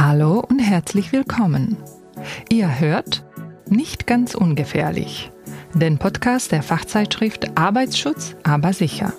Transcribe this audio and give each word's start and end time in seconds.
Hallo 0.00 0.44
und 0.48 0.60
herzlich 0.60 1.10
willkommen. 1.10 1.76
Ihr 2.48 2.78
hört 2.78 3.24
Nicht 3.68 4.06
ganz 4.06 4.36
ungefährlich, 4.36 5.32
den 5.74 5.98
Podcast 5.98 6.52
der 6.52 6.62
Fachzeitschrift 6.62 7.58
Arbeitsschutz, 7.58 8.36
aber 8.44 8.72
sicher. 8.72 9.12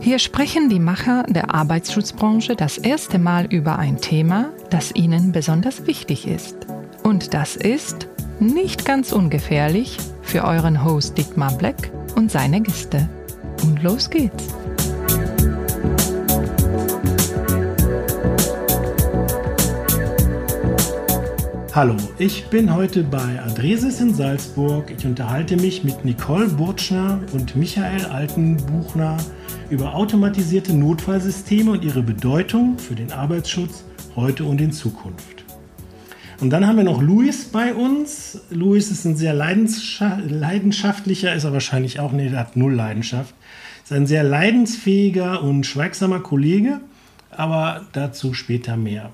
Hier 0.00 0.18
sprechen 0.18 0.68
die 0.68 0.80
Macher 0.80 1.22
der 1.28 1.54
Arbeitsschutzbranche 1.54 2.56
das 2.56 2.76
erste 2.76 3.20
Mal 3.20 3.46
über 3.54 3.78
ein 3.78 4.00
Thema, 4.00 4.50
das 4.68 4.92
ihnen 4.96 5.30
besonders 5.30 5.86
wichtig 5.86 6.26
ist. 6.26 6.56
Und 7.04 7.32
das 7.32 7.54
ist 7.54 8.08
nicht 8.40 8.84
ganz 8.84 9.12
ungefährlich 9.12 9.96
für 10.22 10.42
euren 10.42 10.84
Host 10.84 11.18
Dietmar 11.18 11.52
Black 11.52 11.92
und 12.16 12.32
seine 12.32 12.60
Gäste. 12.60 13.08
Und 13.62 13.80
los 13.84 14.10
geht's. 14.10 14.59
Hallo, 21.80 21.96
ich 22.18 22.44
bin 22.48 22.74
heute 22.74 23.02
bei 23.02 23.40
Adresis 23.40 24.02
in 24.02 24.12
Salzburg. 24.12 24.92
Ich 24.94 25.06
unterhalte 25.06 25.56
mich 25.56 25.82
mit 25.82 26.04
Nicole 26.04 26.48
Burtschner 26.48 27.20
und 27.32 27.56
Michael 27.56 28.04
Altenbuchner 28.04 29.16
über 29.70 29.94
automatisierte 29.94 30.74
Notfallsysteme 30.74 31.70
und 31.70 31.82
ihre 31.82 32.02
Bedeutung 32.02 32.78
für 32.78 32.94
den 32.94 33.12
Arbeitsschutz 33.12 33.86
heute 34.14 34.44
und 34.44 34.60
in 34.60 34.72
Zukunft. 34.72 35.46
Und 36.40 36.50
dann 36.50 36.66
haben 36.66 36.76
wir 36.76 36.84
noch 36.84 37.00
Luis 37.00 37.46
bei 37.46 37.72
uns. 37.72 38.42
Luis 38.50 38.90
ist 38.90 39.06
ein 39.06 39.16
sehr 39.16 39.32
leidenschaftlicher, 39.32 41.32
ist 41.32 41.44
er 41.44 41.54
wahrscheinlich 41.54 41.98
auch, 41.98 42.12
nee, 42.12 42.28
der 42.28 42.40
hat 42.40 42.56
null 42.56 42.74
Leidenschaft. 42.74 43.34
Ist 43.84 43.94
ein 43.94 44.06
sehr 44.06 44.22
leidensfähiger 44.22 45.42
und 45.42 45.64
schweigsamer 45.64 46.20
Kollege, 46.20 46.80
aber 47.30 47.86
dazu 47.94 48.34
später 48.34 48.76
mehr. 48.76 49.12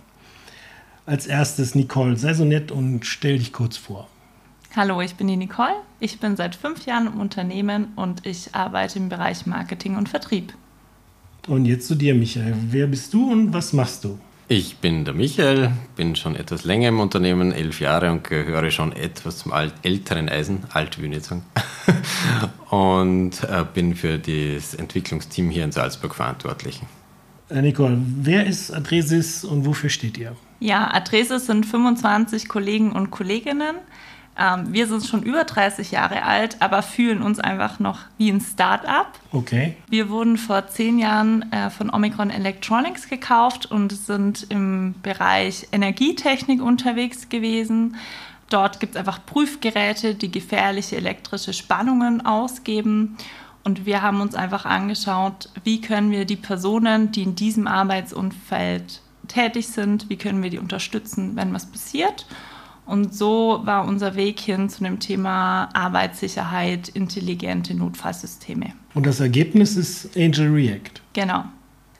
Als 1.06 1.28
erstes 1.28 1.76
Nicole, 1.76 2.16
sei 2.16 2.34
so 2.34 2.44
nett 2.44 2.72
und 2.72 3.06
stell 3.06 3.38
dich 3.38 3.52
kurz 3.52 3.76
vor. 3.76 4.08
Hallo, 4.74 5.00
ich 5.00 5.14
bin 5.14 5.28
die 5.28 5.36
Nicole. 5.36 5.76
Ich 6.00 6.18
bin 6.18 6.34
seit 6.34 6.56
fünf 6.56 6.84
Jahren 6.84 7.06
im 7.06 7.20
Unternehmen 7.20 7.92
und 7.94 8.26
ich 8.26 8.52
arbeite 8.56 8.98
im 8.98 9.08
Bereich 9.08 9.46
Marketing 9.46 9.96
und 9.96 10.08
Vertrieb. 10.08 10.52
Und 11.46 11.64
jetzt 11.64 11.86
zu 11.86 11.94
dir, 11.94 12.12
Michael. 12.16 12.56
Wer 12.70 12.88
bist 12.88 13.14
du 13.14 13.30
und 13.30 13.54
was 13.54 13.72
machst 13.72 14.02
du? 14.02 14.18
Ich 14.48 14.78
bin 14.78 15.04
der 15.04 15.14
Michael, 15.14 15.70
bin 15.94 16.16
schon 16.16 16.34
etwas 16.34 16.64
länger 16.64 16.88
im 16.88 16.98
Unternehmen, 16.98 17.52
elf 17.52 17.80
Jahre 17.80 18.10
und 18.10 18.24
gehöre 18.24 18.72
schon 18.72 18.90
etwas 18.90 19.38
zum 19.38 19.52
alt, 19.52 19.74
älteren 19.82 20.28
Eisen, 20.28 20.64
alt 20.72 20.98
will 20.98 21.04
ich 21.04 21.10
nicht 21.10 21.24
sagen, 21.24 21.44
und 22.70 23.44
äh, 23.44 23.64
bin 23.72 23.94
für 23.94 24.18
das 24.18 24.74
Entwicklungsteam 24.74 25.50
hier 25.50 25.62
in 25.62 25.72
Salzburg 25.72 26.16
verantwortlich. 26.16 26.80
Nicole, 27.50 27.98
wer 28.00 28.46
ist 28.46 28.72
Adresis 28.72 29.44
und 29.44 29.66
wofür 29.66 29.90
steht 29.90 30.18
ihr? 30.18 30.36
Ja, 30.58 30.92
Adresis 30.92 31.46
sind 31.46 31.66
25 31.66 32.48
Kollegen 32.48 32.92
und 32.92 33.10
Kolleginnen. 33.10 33.76
Ähm, 34.38 34.72
wir 34.72 34.86
sind 34.86 35.06
schon 35.06 35.22
über 35.22 35.44
30 35.44 35.92
Jahre 35.92 36.22
alt, 36.22 36.60
aber 36.60 36.82
fühlen 36.82 37.22
uns 37.22 37.38
einfach 37.38 37.78
noch 37.78 38.00
wie 38.18 38.30
ein 38.30 38.40
Start-up. 38.40 39.18
Okay. 39.32 39.76
Wir 39.88 40.10
wurden 40.10 40.36
vor 40.36 40.66
zehn 40.68 40.98
Jahren 40.98 41.50
äh, 41.52 41.70
von 41.70 41.92
Omicron 41.92 42.30
Electronics 42.30 43.08
gekauft 43.08 43.66
und 43.66 43.92
sind 43.92 44.46
im 44.50 44.94
Bereich 45.02 45.68
Energietechnik 45.72 46.62
unterwegs 46.62 47.28
gewesen. 47.28 47.96
Dort 48.50 48.78
gibt 48.78 48.94
es 48.94 48.98
einfach 48.98 49.24
Prüfgeräte, 49.24 50.14
die 50.14 50.30
gefährliche 50.30 50.96
elektrische 50.96 51.52
Spannungen 51.52 52.24
ausgeben. 52.24 53.16
Und 53.66 53.84
wir 53.84 54.00
haben 54.00 54.20
uns 54.20 54.36
einfach 54.36 54.64
angeschaut, 54.64 55.48
wie 55.64 55.80
können 55.80 56.12
wir 56.12 56.24
die 56.24 56.36
Personen, 56.36 57.10
die 57.10 57.24
in 57.24 57.34
diesem 57.34 57.66
Arbeitsumfeld 57.66 59.00
tätig 59.26 59.66
sind, 59.66 60.08
wie 60.08 60.14
können 60.14 60.40
wir 60.44 60.50
die 60.50 60.60
unterstützen, 60.60 61.34
wenn 61.34 61.52
was 61.52 61.66
passiert. 61.66 62.26
Und 62.86 63.12
so 63.12 63.62
war 63.64 63.84
unser 63.84 64.14
Weg 64.14 64.38
hin 64.38 64.68
zu 64.68 64.84
dem 64.84 65.00
Thema 65.00 65.68
Arbeitssicherheit, 65.72 66.90
intelligente 66.90 67.74
Notfallsysteme. 67.74 68.72
Und 68.94 69.04
das 69.04 69.18
Ergebnis 69.18 69.76
ist 69.76 70.16
Angel 70.16 70.48
React. 70.48 71.00
Genau. 71.14 71.42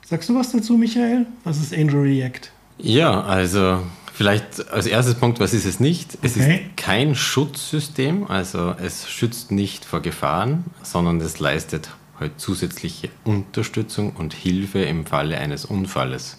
Sagst 0.05 0.29
du 0.29 0.35
was 0.35 0.53
dazu, 0.53 0.77
Michael? 0.77 1.25
Was 1.43 1.57
ist 1.57 1.73
Angel 1.73 1.99
React? 1.99 2.49
Ja, 2.77 3.23
also 3.23 3.81
vielleicht 4.17 4.67
als 4.71 4.87
erstes 4.87 5.13
Punkt, 5.13 5.39
was 5.39 5.53
ist 5.53 5.65
es 5.65 5.79
nicht? 5.79 6.17
Es 6.23 6.35
okay. 6.35 6.55
ist 6.55 6.77
kein 6.77 7.13
Schutzsystem, 7.13 8.25
also 8.27 8.73
es 8.81 9.07
schützt 9.07 9.51
nicht 9.51 9.85
vor 9.85 10.01
Gefahren, 10.01 10.65
sondern 10.81 11.21
es 11.21 11.39
leistet 11.39 11.91
halt 12.19 12.39
zusätzliche 12.39 13.09
Unterstützung 13.25 14.13
und 14.13 14.33
Hilfe 14.33 14.79
im 14.79 15.05
Falle 15.05 15.37
eines 15.37 15.65
Unfalles. 15.65 16.37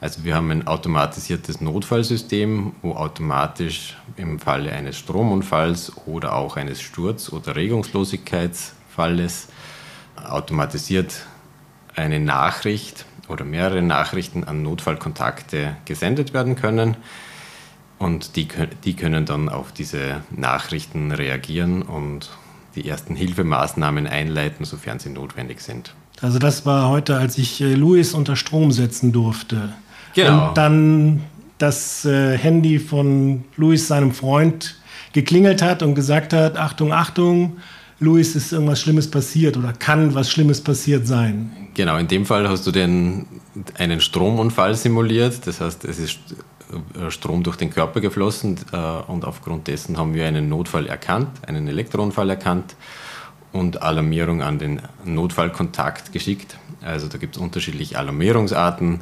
Also 0.00 0.24
wir 0.24 0.34
haben 0.34 0.50
ein 0.50 0.66
automatisiertes 0.66 1.60
Notfallsystem, 1.60 2.72
wo 2.82 2.94
automatisch 2.94 3.96
im 4.16 4.40
Falle 4.40 4.72
eines 4.72 4.98
Stromunfalls 4.98 5.92
oder 6.06 6.34
auch 6.34 6.56
eines 6.56 6.82
Sturz- 6.82 7.32
oder 7.32 7.54
Regungslosigkeitsfalles 7.54 9.46
automatisiert 10.16 11.14
eine 11.94 12.18
Nachricht 12.18 13.06
oder 13.28 13.44
mehrere 13.44 13.82
Nachrichten 13.82 14.44
an 14.44 14.62
Notfallkontakte 14.62 15.76
gesendet 15.84 16.34
werden 16.34 16.56
können. 16.56 16.96
Und 17.98 18.36
die, 18.36 18.48
die 18.84 18.94
können 18.94 19.24
dann 19.24 19.48
auf 19.48 19.72
diese 19.72 20.22
Nachrichten 20.30 21.12
reagieren 21.12 21.82
und 21.82 22.30
die 22.74 22.88
ersten 22.88 23.14
Hilfemaßnahmen 23.14 24.06
einleiten, 24.06 24.64
sofern 24.64 24.98
sie 24.98 25.10
notwendig 25.10 25.60
sind. 25.60 25.94
Also 26.20 26.38
das 26.38 26.66
war 26.66 26.88
heute, 26.88 27.16
als 27.16 27.38
ich 27.38 27.60
äh, 27.60 27.74
Louis 27.74 28.14
unter 28.14 28.36
Strom 28.36 28.72
setzen 28.72 29.12
durfte. 29.12 29.72
Genau. 30.14 30.48
Und 30.48 30.58
dann 30.58 31.24
das 31.58 32.04
äh, 32.04 32.36
Handy 32.36 32.78
von 32.78 33.44
Luis, 33.56 33.88
seinem 33.88 34.12
Freund, 34.12 34.76
geklingelt 35.12 35.62
hat 35.62 35.82
und 35.82 35.94
gesagt 35.94 36.32
hat, 36.32 36.56
Achtung, 36.56 36.92
Achtung, 36.92 37.58
Luis 38.04 38.36
ist 38.36 38.52
irgendwas 38.52 38.80
Schlimmes 38.80 39.10
passiert 39.10 39.56
oder 39.56 39.72
kann 39.72 40.14
was 40.14 40.30
Schlimmes 40.30 40.60
passiert 40.60 41.06
sein. 41.06 41.50
Genau, 41.74 41.96
in 41.96 42.06
dem 42.06 42.26
Fall 42.26 42.48
hast 42.48 42.66
du 42.66 42.70
den, 42.70 43.26
einen 43.76 44.00
Stromunfall 44.00 44.74
simuliert. 44.74 45.46
Das 45.46 45.60
heißt, 45.60 45.84
es 45.84 45.98
ist 45.98 46.18
äh, 47.00 47.10
Strom 47.10 47.42
durch 47.42 47.56
den 47.56 47.70
Körper 47.70 48.00
geflossen 48.00 48.58
äh, 48.72 48.76
und 48.76 49.24
aufgrund 49.24 49.66
dessen 49.68 49.96
haben 49.96 50.14
wir 50.14 50.26
einen 50.26 50.48
Notfall 50.48 50.86
erkannt, 50.86 51.28
einen 51.46 51.66
Elektrounfall 51.66 52.30
erkannt 52.30 52.76
und 53.52 53.82
Alarmierung 53.82 54.42
an 54.42 54.58
den 54.58 54.82
Notfallkontakt 55.04 56.12
geschickt. 56.12 56.58
Also 56.82 57.08
da 57.08 57.18
gibt 57.18 57.36
es 57.36 57.42
unterschiedliche 57.42 57.98
Alarmierungsarten 57.98 59.00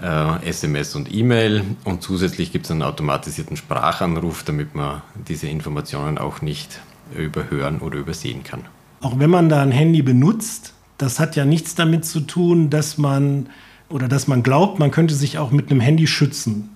äh, 0.00 0.48
SMS 0.48 0.94
und 0.94 1.12
E-Mail 1.12 1.64
und 1.84 2.02
zusätzlich 2.02 2.52
gibt 2.52 2.66
es 2.66 2.70
einen 2.70 2.82
automatisierten 2.82 3.56
Sprachanruf, 3.56 4.44
damit 4.44 4.74
man 4.74 5.02
diese 5.28 5.48
Informationen 5.48 6.18
auch 6.18 6.42
nicht 6.42 6.80
überhören 7.16 7.78
oder 7.78 7.98
übersehen 7.98 8.42
kann. 8.44 8.62
Auch 9.00 9.18
wenn 9.18 9.30
man 9.30 9.48
da 9.48 9.62
ein 9.62 9.72
Handy 9.72 10.02
benutzt, 10.02 10.74
das 10.98 11.18
hat 11.18 11.36
ja 11.36 11.44
nichts 11.44 11.74
damit 11.74 12.04
zu 12.04 12.20
tun, 12.20 12.70
dass 12.70 12.98
man 12.98 13.48
oder 13.88 14.06
dass 14.08 14.28
man 14.28 14.42
glaubt, 14.42 14.78
man 14.78 14.90
könnte 14.90 15.14
sich 15.14 15.38
auch 15.38 15.50
mit 15.50 15.70
einem 15.70 15.80
Handy 15.80 16.06
schützen. 16.06 16.70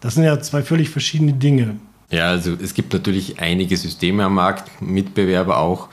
Das 0.00 0.14
sind 0.14 0.24
ja 0.24 0.38
zwei 0.40 0.62
völlig 0.62 0.90
verschiedene 0.90 1.32
Dinge. 1.32 1.76
Ja, 2.10 2.28
also 2.28 2.56
es 2.60 2.74
gibt 2.74 2.92
natürlich 2.92 3.40
einige 3.40 3.76
Systeme 3.76 4.24
am 4.24 4.34
Markt, 4.34 4.80
Mitbewerber 4.80 5.58
auch. 5.58 5.88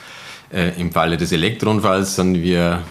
Äh, 0.51 0.79
Im 0.79 0.91
Falle 0.91 1.17
des 1.17 1.31
Elektrounfalls 1.31 2.15
sind 2.15 2.35
wir 2.41 2.83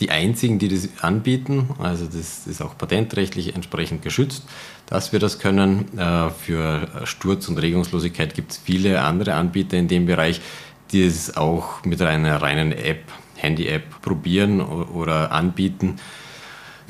die 0.00 0.10
einzigen, 0.10 0.58
die 0.58 0.68
das 0.68 0.88
anbieten. 1.00 1.70
Also 1.78 2.06
das 2.06 2.46
ist 2.46 2.62
auch 2.62 2.76
patentrechtlich 2.76 3.54
entsprechend 3.54 4.02
geschützt, 4.02 4.44
dass 4.86 5.12
wir 5.12 5.18
das 5.18 5.38
können. 5.38 5.98
Äh, 5.98 6.30
für 6.30 6.88
Sturz 7.04 7.48
und 7.48 7.58
Regungslosigkeit 7.58 8.34
gibt 8.34 8.52
es 8.52 8.58
viele 8.58 9.02
andere 9.02 9.34
Anbieter 9.34 9.76
in 9.76 9.88
dem 9.88 10.06
Bereich, 10.06 10.40
die 10.92 11.04
es 11.04 11.36
auch 11.36 11.84
mit 11.84 12.00
einer 12.02 12.40
reinen 12.40 12.72
App, 12.72 13.02
Handy-App 13.36 14.00
probieren 14.02 14.60
oder 14.60 15.32
anbieten. 15.32 15.96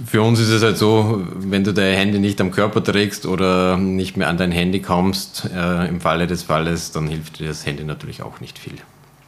Für 0.04 0.22
uns 0.22 0.40
ist 0.40 0.50
es 0.50 0.62
halt 0.62 0.76
so, 0.76 1.24
wenn 1.36 1.62
du 1.62 1.72
dein 1.72 1.96
Handy 1.96 2.18
nicht 2.18 2.40
am 2.40 2.50
Körper 2.50 2.82
trägst 2.82 3.26
oder 3.26 3.76
nicht 3.76 4.16
mehr 4.16 4.28
an 4.28 4.36
dein 4.36 4.50
Handy 4.50 4.82
kommst, 4.82 5.48
äh, 5.54 5.86
im 5.86 6.00
Falle 6.00 6.26
des 6.26 6.42
Falles, 6.42 6.90
dann 6.90 7.06
hilft 7.06 7.38
dir 7.38 7.46
das 7.46 7.64
Handy 7.64 7.84
natürlich 7.84 8.22
auch 8.22 8.40
nicht 8.40 8.58
viel. 8.58 8.74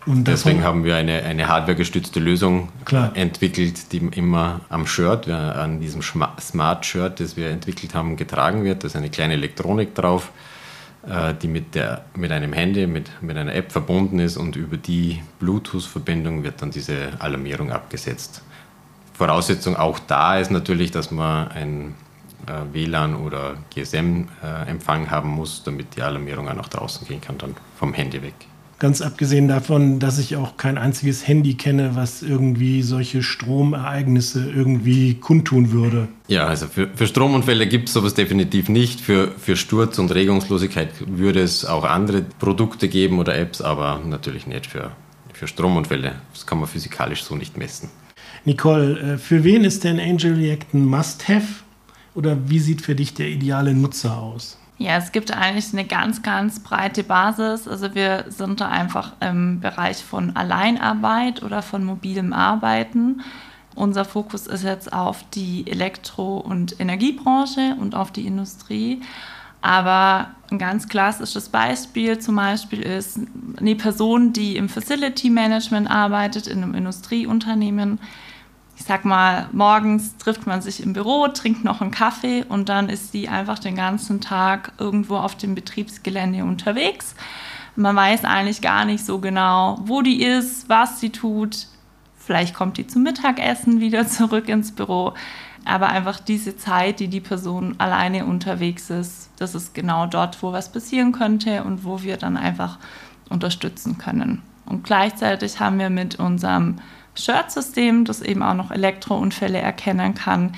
Und 0.07 0.29
Deswegen 0.29 0.63
haben 0.63 0.85
wir 0.85 0.97
eine, 0.97 1.25
eine 1.25 1.49
hardwaregestützte 1.49 2.21
Lösung 2.21 2.69
Klar. 2.85 3.11
entwickelt, 3.15 3.91
die 3.93 3.99
immer 3.99 4.61
am 4.69 4.87
Shirt, 4.87 5.29
an 5.29 5.81
diesem 5.81 6.01
Smart 6.01 6.87
Shirt, 6.87 7.19
das 7.19 7.37
wir 7.37 7.51
entwickelt 7.51 7.93
haben, 7.95 8.17
getragen 8.17 8.63
wird. 8.63 8.85
Da 8.85 8.87
ist 8.87 8.95
eine 8.95 9.11
kleine 9.11 9.35
Elektronik 9.35 9.97
drauf, 9.97 10.31
äh, 11.09 11.35
die 11.35 11.49
mit, 11.49 11.75
der, 11.75 12.05
mit 12.15 12.31
einem 12.31 12.53
Handy, 12.53 12.87
mit, 12.87 13.11
mit 13.21 13.37
einer 13.37 13.53
App 13.53 13.73
verbunden 13.73 14.21
ist 14.21 14.37
und 14.37 14.55
über 14.55 14.77
die 14.77 15.23
Bluetooth-Verbindung 15.41 16.45
wird 16.45 16.63
dann 16.63 16.71
diese 16.71 17.09
Alarmierung 17.19 17.73
abgesetzt. 17.73 18.43
Voraussetzung 19.13 19.75
auch 19.75 19.99
da 19.99 20.39
ist 20.39 20.53
natürlich, 20.53 20.93
dass 20.93 21.11
man 21.11 21.49
ein 21.49 21.95
äh, 22.47 22.73
WLAN 22.73 23.17
oder 23.17 23.57
GSM-Empfang 23.75 25.11
haben 25.11 25.31
muss, 25.31 25.65
damit 25.65 25.97
die 25.97 26.03
Alarmierung 26.03 26.49
auch 26.49 26.55
nach 26.55 26.69
draußen 26.69 27.09
gehen 27.09 27.21
kann, 27.21 27.39
dann 27.39 27.57
vom 27.77 27.93
Handy 27.93 28.23
weg. 28.23 28.35
Ganz 28.79 29.01
abgesehen 29.01 29.49
davon, 29.49 30.01
dass 30.01 30.19
ich 30.19 30.37
auch 30.37 30.59
kein 30.59 30.77
einziges 30.77 31.27
Handy 31.27 31.55
kenne, 31.55 31.93
was 31.95 32.23
irgendwie 32.23 32.83
solche 32.83 33.23
Stromereignisse 33.23 34.51
irgendwie 34.51 35.15
kundtun 35.15 35.73
würde. 35.73 36.09
Ja, 36.29 36.47
also 36.47 36.67
für, 36.67 36.89
für 36.95 37.07
Stromunfälle 37.07 37.67
gibt 37.67 37.89
es 37.89 37.95
sowas 37.95 38.13
definitiv 38.13 38.69
nicht. 38.69 39.01
Für, 39.01 39.33
für 39.39 39.57
Sturz 39.57 39.99
und 39.99 40.15
Regungslosigkeit 40.15 40.91
würde 41.07 41.41
es 41.41 41.65
auch 41.65 41.85
andere 41.85 42.23
Produkte 42.39 42.89
geben 42.89 43.19
oder 43.19 43.39
Apps, 43.39 43.63
aber 43.63 44.03
natürlich 44.05 44.47
nicht 44.47 44.67
für, 44.67 44.91
für 45.33 45.47
Stromunfälle. 45.47 46.17
Das 46.35 46.45
kann 46.45 46.59
man 46.59 46.69
physikalisch 46.69 47.23
so 47.23 47.35
nicht 47.35 47.57
messen. 47.57 47.89
Nicole, 48.45 49.15
äh, 49.15 49.19
für 49.19 49.43
wen 49.43 49.65
ist 49.65 49.85
denn 49.85 49.99
Angel 49.99 50.35
React 50.35 50.75
ein 50.75 50.85
Must-Have? 50.85 51.65
Oder 52.15 52.49
wie 52.49 52.61
sieht 52.61 52.83
für 52.83 52.95
dich 52.95 53.15
der 53.15 53.29
ideale 53.29 53.75
Nutzer 53.75 54.19
aus? 54.19 54.59
Ja, 54.79 54.99
es 54.99 55.11
gibt 55.13 55.33
eigentlich 55.33 55.73
eine 55.73 55.87
ganz, 55.87 56.23
ganz 56.23 56.61
breite 56.61 57.03
Basis. 57.03 57.67
Also 57.67 57.95
wir 57.95 58.27
sind 58.29 58.61
da 58.61 58.69
einfach 58.69 59.13
im 59.21 59.61
Bereich 59.61 60.05
von 60.05 60.37
Alleinarbeit 60.37 61.43
oder 61.43 61.63
von 61.63 61.83
mobilem 61.83 62.35
Arbeiten. 62.35 63.23
Unser 63.75 64.05
Fokus 64.05 64.47
ist 64.47 64.65
jetzt 64.65 64.93
auf 64.93 65.25
die 65.35 65.67
Elektro- 65.67 66.39
und 66.39 66.79
Energiebranche 66.79 67.77
und 67.81 67.95
auf 67.95 68.11
die 68.11 68.27
Industrie. 68.27 69.01
Aber 69.63 70.29
ein 70.51 70.59
ganz 70.59 70.89
klassisches 70.89 71.49
Beispiel 71.49 72.19
zum 72.19 72.37
Beispiel 72.37 72.83
ist 72.83 73.19
eine 73.59 73.77
Person, 73.77 74.33
die 74.33 74.57
im 74.57 74.69
Facility 74.69 75.31
Management 75.31 75.91
arbeitet, 75.91 76.47
in 76.47 76.63
einem 76.63 76.75
Industrieunternehmen 76.75 77.99
ich 78.77 78.85
sag 78.85 79.05
mal, 79.05 79.49
morgens 79.53 80.17
trifft 80.19 80.47
man 80.47 80.61
sich 80.61 80.83
im 80.83 80.93
Büro, 80.93 81.29
trinkt 81.29 81.65
noch 81.65 81.81
einen 81.81 81.91
Kaffee 81.91 82.45
und 82.47 82.69
dann 82.69 82.91
ist 82.91 83.11
sie 83.11 83.29
einfach 83.29 83.59
den 83.59 83.75
ganzen 83.75 84.21
Tag 84.21 84.73
irgendwo 84.79 85.17
auf 85.17 85.35
dem 85.35 85.55
Betriebsgelände 85.55 86.45
unterwegs. 86.45 87.15
Man 87.75 87.97
weiß 87.97 88.25
eigentlich 88.25 88.61
gar 88.61 88.85
nicht 88.85 89.05
so 89.05 89.19
genau, 89.19 89.79
wo 89.85 90.03
die 90.03 90.23
ist, 90.23 90.69
was 90.69 91.01
sie 91.01 91.11
tut. 91.11 91.69
Vielleicht 92.19 92.55
kommt 92.55 92.77
die 92.77 92.87
zum 92.87 93.03
Mittagessen 93.03 93.81
wieder 93.81 94.07
zurück 94.09 94.49
ins 94.49 94.73
Büro. 94.73 95.15
Aber 95.65 95.89
einfach 95.89 96.21
diese 96.21 96.57
Zeit, 96.57 97.01
die 97.01 97.09
die 97.09 97.21
Person 97.21 97.75
alleine 97.79 98.27
unterwegs 98.27 98.91
ist, 98.91 99.31
das 99.39 99.55
ist 99.55 99.75
genau 99.75 100.07
dort, 100.07 100.43
wo 100.43 100.53
was 100.53 100.71
passieren 100.71 101.13
könnte 101.13 101.65
und 101.65 101.85
wo 101.85 102.03
wir 102.03 102.19
dann 102.19 102.37
einfach 102.37 102.79
unterstützen 103.31 103.99
können. 103.99 104.43
Und 104.65 104.85
gleichzeitig 104.85 105.61
haben 105.61 105.79
wir 105.79 105.91
mit 105.91 106.19
unserem 106.19 106.77
Shirt-System, 107.17 108.05
das 108.05 108.23
eben 108.23 108.43
auch 108.43 108.55
noch 108.55 108.71
Elektrounfälle 108.71 109.59
erkennen 109.59 110.15
kann, 110.15 110.53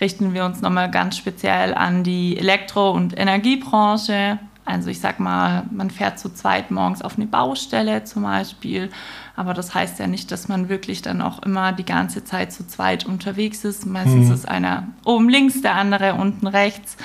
richten 0.00 0.34
wir 0.34 0.44
uns 0.44 0.60
nochmal 0.60 0.90
ganz 0.90 1.16
speziell 1.16 1.74
an 1.74 2.04
die 2.04 2.38
Elektro- 2.38 2.92
und 2.92 3.18
Energiebranche. 3.18 4.38
Also 4.64 4.88
ich 4.88 5.00
sag 5.00 5.20
mal, 5.20 5.64
man 5.70 5.90
fährt 5.90 6.18
zu 6.18 6.32
zweit 6.32 6.70
morgens 6.70 7.02
auf 7.02 7.16
eine 7.16 7.26
Baustelle 7.26 8.04
zum 8.04 8.22
Beispiel, 8.22 8.90
aber 9.36 9.54
das 9.54 9.74
heißt 9.74 9.98
ja 9.98 10.06
nicht, 10.06 10.30
dass 10.30 10.48
man 10.48 10.68
wirklich 10.68 11.02
dann 11.02 11.22
auch 11.22 11.42
immer 11.42 11.72
die 11.72 11.84
ganze 11.84 12.24
Zeit 12.24 12.52
zu 12.52 12.66
zweit 12.66 13.06
unterwegs 13.06 13.64
ist. 13.64 13.86
Meistens 13.86 14.28
mhm. 14.28 14.34
ist 14.34 14.48
einer 14.48 14.88
oben 15.04 15.28
links, 15.28 15.60
der 15.62 15.74
andere 15.74 16.14
unten 16.14 16.46
rechts. 16.46 16.96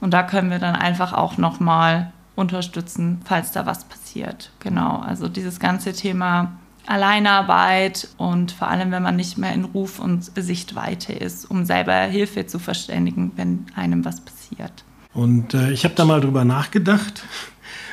Und 0.00 0.12
da 0.12 0.22
können 0.22 0.50
wir 0.50 0.58
dann 0.58 0.76
einfach 0.76 1.12
auch 1.12 1.38
nochmal 1.38 2.12
unterstützen, 2.36 3.20
falls 3.24 3.52
da 3.52 3.66
was 3.66 3.84
passiert. 3.84 4.52
Genau, 4.60 4.98
also 4.98 5.28
dieses 5.28 5.58
ganze 5.58 5.92
Thema 5.92 6.52
Alleinarbeit 6.88 8.08
und 8.16 8.52
vor 8.52 8.68
allem, 8.68 8.90
wenn 8.90 9.02
man 9.02 9.16
nicht 9.16 9.36
mehr 9.36 9.52
in 9.52 9.64
Ruf 9.64 9.98
und 9.98 10.24
Sichtweite 10.36 11.12
ist, 11.12 11.50
um 11.50 11.64
selber 11.64 11.94
Hilfe 11.94 12.46
zu 12.46 12.58
verständigen, 12.58 13.32
wenn 13.36 13.66
einem 13.74 14.04
was 14.04 14.20
passiert. 14.22 14.72
Und 15.12 15.52
äh, 15.54 15.70
ich 15.70 15.84
habe 15.84 15.94
da 15.94 16.04
mal 16.04 16.20
drüber 16.20 16.44
nachgedacht 16.44 17.24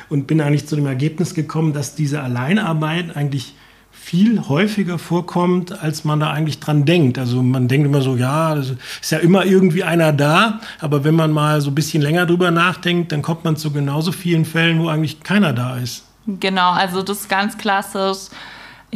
und 0.08 0.26
bin 0.26 0.40
eigentlich 0.40 0.66
zu 0.66 0.76
dem 0.76 0.86
Ergebnis 0.86 1.34
gekommen, 1.34 1.72
dass 1.72 1.94
diese 1.94 2.22
Alleinarbeit 2.22 3.16
eigentlich 3.16 3.54
viel 3.90 4.48
häufiger 4.48 4.98
vorkommt, 4.98 5.82
als 5.82 6.04
man 6.04 6.20
da 6.20 6.30
eigentlich 6.30 6.60
dran 6.60 6.84
denkt. 6.84 7.18
Also 7.18 7.42
man 7.42 7.66
denkt 7.66 7.86
immer 7.86 8.02
so, 8.02 8.16
ja, 8.16 8.54
ist 8.54 9.10
ja 9.10 9.18
immer 9.18 9.44
irgendwie 9.44 9.82
einer 9.82 10.12
da, 10.12 10.60
aber 10.80 11.02
wenn 11.02 11.16
man 11.16 11.32
mal 11.32 11.60
so 11.60 11.70
ein 11.70 11.74
bisschen 11.74 12.02
länger 12.02 12.24
drüber 12.24 12.50
nachdenkt, 12.52 13.10
dann 13.10 13.20
kommt 13.20 13.44
man 13.44 13.56
zu 13.56 13.72
genauso 13.72 14.12
vielen 14.12 14.44
Fällen, 14.44 14.80
wo 14.80 14.88
eigentlich 14.88 15.22
keiner 15.22 15.52
da 15.52 15.76
ist. 15.76 16.04
Genau, 16.26 16.70
also 16.70 17.02
das 17.02 17.22
ist 17.22 17.28
ganz 17.28 17.58
klassisch 17.58 18.28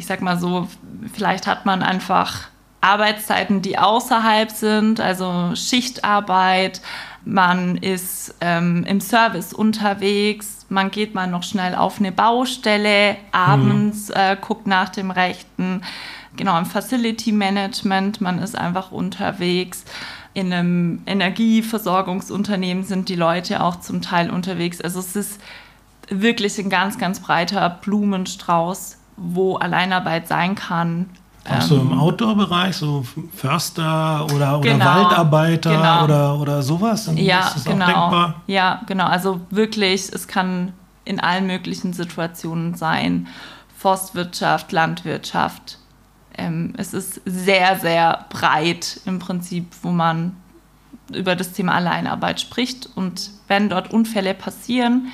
ich 0.00 0.06
sag 0.06 0.22
mal 0.22 0.38
so, 0.38 0.66
vielleicht 1.12 1.46
hat 1.46 1.66
man 1.66 1.82
einfach 1.82 2.48
Arbeitszeiten, 2.80 3.60
die 3.60 3.78
außerhalb 3.78 4.50
sind, 4.50 4.98
also 4.98 5.52
Schichtarbeit, 5.54 6.80
man 7.26 7.76
ist 7.76 8.34
ähm, 8.40 8.84
im 8.84 9.02
Service 9.02 9.52
unterwegs, 9.52 10.64
man 10.70 10.90
geht 10.90 11.14
mal 11.14 11.26
noch 11.26 11.42
schnell 11.42 11.74
auf 11.74 11.98
eine 11.98 12.12
Baustelle, 12.12 13.16
abends 13.30 14.08
mhm. 14.08 14.14
äh, 14.16 14.36
guckt 14.40 14.66
nach 14.66 14.88
dem 14.88 15.10
Rechten, 15.10 15.82
genau 16.34 16.58
im 16.58 16.64
Facility 16.64 17.32
Management, 17.32 18.22
man 18.22 18.38
ist 18.38 18.56
einfach 18.56 18.90
unterwegs. 18.90 19.84
In 20.32 20.50
einem 20.50 21.02
Energieversorgungsunternehmen 21.04 22.84
sind 22.84 23.10
die 23.10 23.16
Leute 23.16 23.62
auch 23.62 23.80
zum 23.80 24.00
Teil 24.00 24.30
unterwegs. 24.30 24.80
Also 24.80 25.00
es 25.00 25.16
ist 25.16 25.40
wirklich 26.08 26.58
ein 26.58 26.70
ganz, 26.70 26.96
ganz 26.98 27.20
breiter 27.20 27.68
Blumenstrauß 27.68 28.99
wo 29.20 29.56
Alleinarbeit 29.56 30.26
sein 30.26 30.54
kann. 30.54 31.10
Auch 31.48 31.62
so 31.62 31.76
im 31.76 31.92
ähm, 31.92 31.98
Outdoor-Bereich, 31.98 32.76
so 32.76 33.04
Förster 33.34 34.26
oder, 34.26 34.58
oder 34.58 34.60
genau, 34.60 34.84
Waldarbeiter 34.84 35.70
genau. 35.70 36.04
Oder, 36.04 36.38
oder 36.38 36.62
sowas? 36.62 37.06
Dann 37.06 37.16
ja, 37.16 37.50
genau. 37.64 38.34
Ja, 38.46 38.82
genau. 38.86 39.06
Also 39.06 39.40
wirklich, 39.50 40.12
es 40.12 40.28
kann 40.28 40.72
in 41.04 41.18
allen 41.18 41.46
möglichen 41.46 41.92
Situationen 41.92 42.74
sein. 42.74 43.28
Forstwirtschaft, 43.76 44.72
Landwirtschaft. 44.72 45.78
Ähm, 46.36 46.74
es 46.76 46.92
ist 46.92 47.22
sehr, 47.24 47.78
sehr 47.80 48.26
breit 48.28 49.00
im 49.06 49.18
Prinzip, 49.18 49.74
wo 49.82 49.90
man 49.90 50.36
über 51.12 51.34
das 51.34 51.52
Thema 51.52 51.74
Alleinarbeit 51.74 52.40
spricht. 52.40 52.88
Und 52.94 53.30
wenn 53.48 53.68
dort 53.68 53.92
Unfälle 53.92 54.34
passieren, 54.34 55.08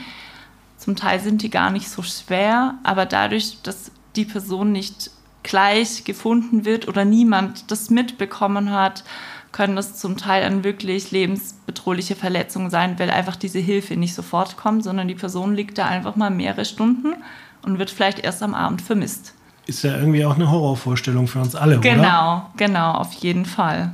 zum 0.76 0.96
Teil 0.96 1.20
sind 1.20 1.42
die 1.42 1.50
gar 1.50 1.70
nicht 1.70 1.88
so 1.88 2.02
schwer, 2.02 2.74
aber 2.82 3.06
dadurch, 3.06 3.62
dass 3.62 3.90
die 4.16 4.24
Person 4.24 4.72
nicht 4.72 5.10
gleich 5.42 6.04
gefunden 6.04 6.64
wird 6.64 6.88
oder 6.88 7.04
niemand 7.04 7.70
das 7.70 7.90
mitbekommen 7.90 8.70
hat, 8.72 9.04
können 9.52 9.76
das 9.76 9.96
zum 9.96 10.16
Teil 10.16 10.42
dann 10.42 10.64
wirklich 10.64 11.12
lebensbedrohliche 11.12 12.14
Verletzungen 12.14 12.68
sein, 12.68 12.98
weil 12.98 13.10
einfach 13.10 13.36
diese 13.36 13.58
Hilfe 13.58 13.96
nicht 13.96 14.14
sofort 14.14 14.56
kommt, 14.56 14.84
sondern 14.84 15.08
die 15.08 15.14
Person 15.14 15.54
liegt 15.54 15.78
da 15.78 15.86
einfach 15.86 16.16
mal 16.16 16.30
mehrere 16.30 16.64
Stunden 16.64 17.14
und 17.62 17.78
wird 17.78 17.90
vielleicht 17.90 18.18
erst 18.18 18.42
am 18.42 18.54
Abend 18.54 18.82
vermisst. 18.82 19.34
Ist 19.66 19.82
ja 19.82 19.96
irgendwie 19.96 20.24
auch 20.24 20.34
eine 20.34 20.50
Horrorvorstellung 20.50 21.26
für 21.26 21.40
uns 21.40 21.54
alle, 21.54 21.80
genau, 21.80 21.94
oder? 21.94 22.50
Genau, 22.58 22.72
genau, 22.74 22.92
auf 22.92 23.12
jeden 23.14 23.46
Fall. 23.46 23.92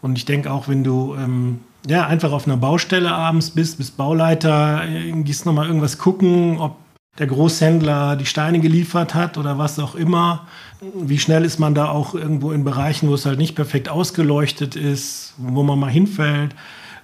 Und 0.00 0.16
ich 0.16 0.24
denke 0.24 0.50
auch, 0.50 0.68
wenn 0.68 0.84
du 0.84 1.14
ähm, 1.16 1.60
ja, 1.86 2.06
einfach 2.06 2.32
auf 2.32 2.46
einer 2.46 2.56
Baustelle 2.56 3.12
abends 3.12 3.50
bist, 3.50 3.78
bist 3.78 3.96
Bauleiter, 3.96 4.84
äh, 4.88 5.12
gehst 5.22 5.44
nochmal 5.44 5.66
irgendwas 5.66 5.98
gucken, 5.98 6.58
ob 6.58 6.76
der 7.18 7.26
Großhändler 7.26 8.16
die 8.16 8.26
Steine 8.26 8.60
geliefert 8.60 9.14
hat 9.14 9.38
oder 9.38 9.58
was 9.58 9.78
auch 9.78 9.94
immer. 9.94 10.46
Wie 10.80 11.18
schnell 11.18 11.44
ist 11.44 11.58
man 11.58 11.74
da 11.74 11.88
auch 11.88 12.14
irgendwo 12.14 12.50
in 12.52 12.64
Bereichen, 12.64 13.08
wo 13.08 13.14
es 13.14 13.24
halt 13.24 13.38
nicht 13.38 13.54
perfekt 13.54 13.88
ausgeleuchtet 13.88 14.74
ist, 14.76 15.34
wo 15.38 15.62
man 15.62 15.78
mal 15.78 15.90
hinfällt. 15.90 16.54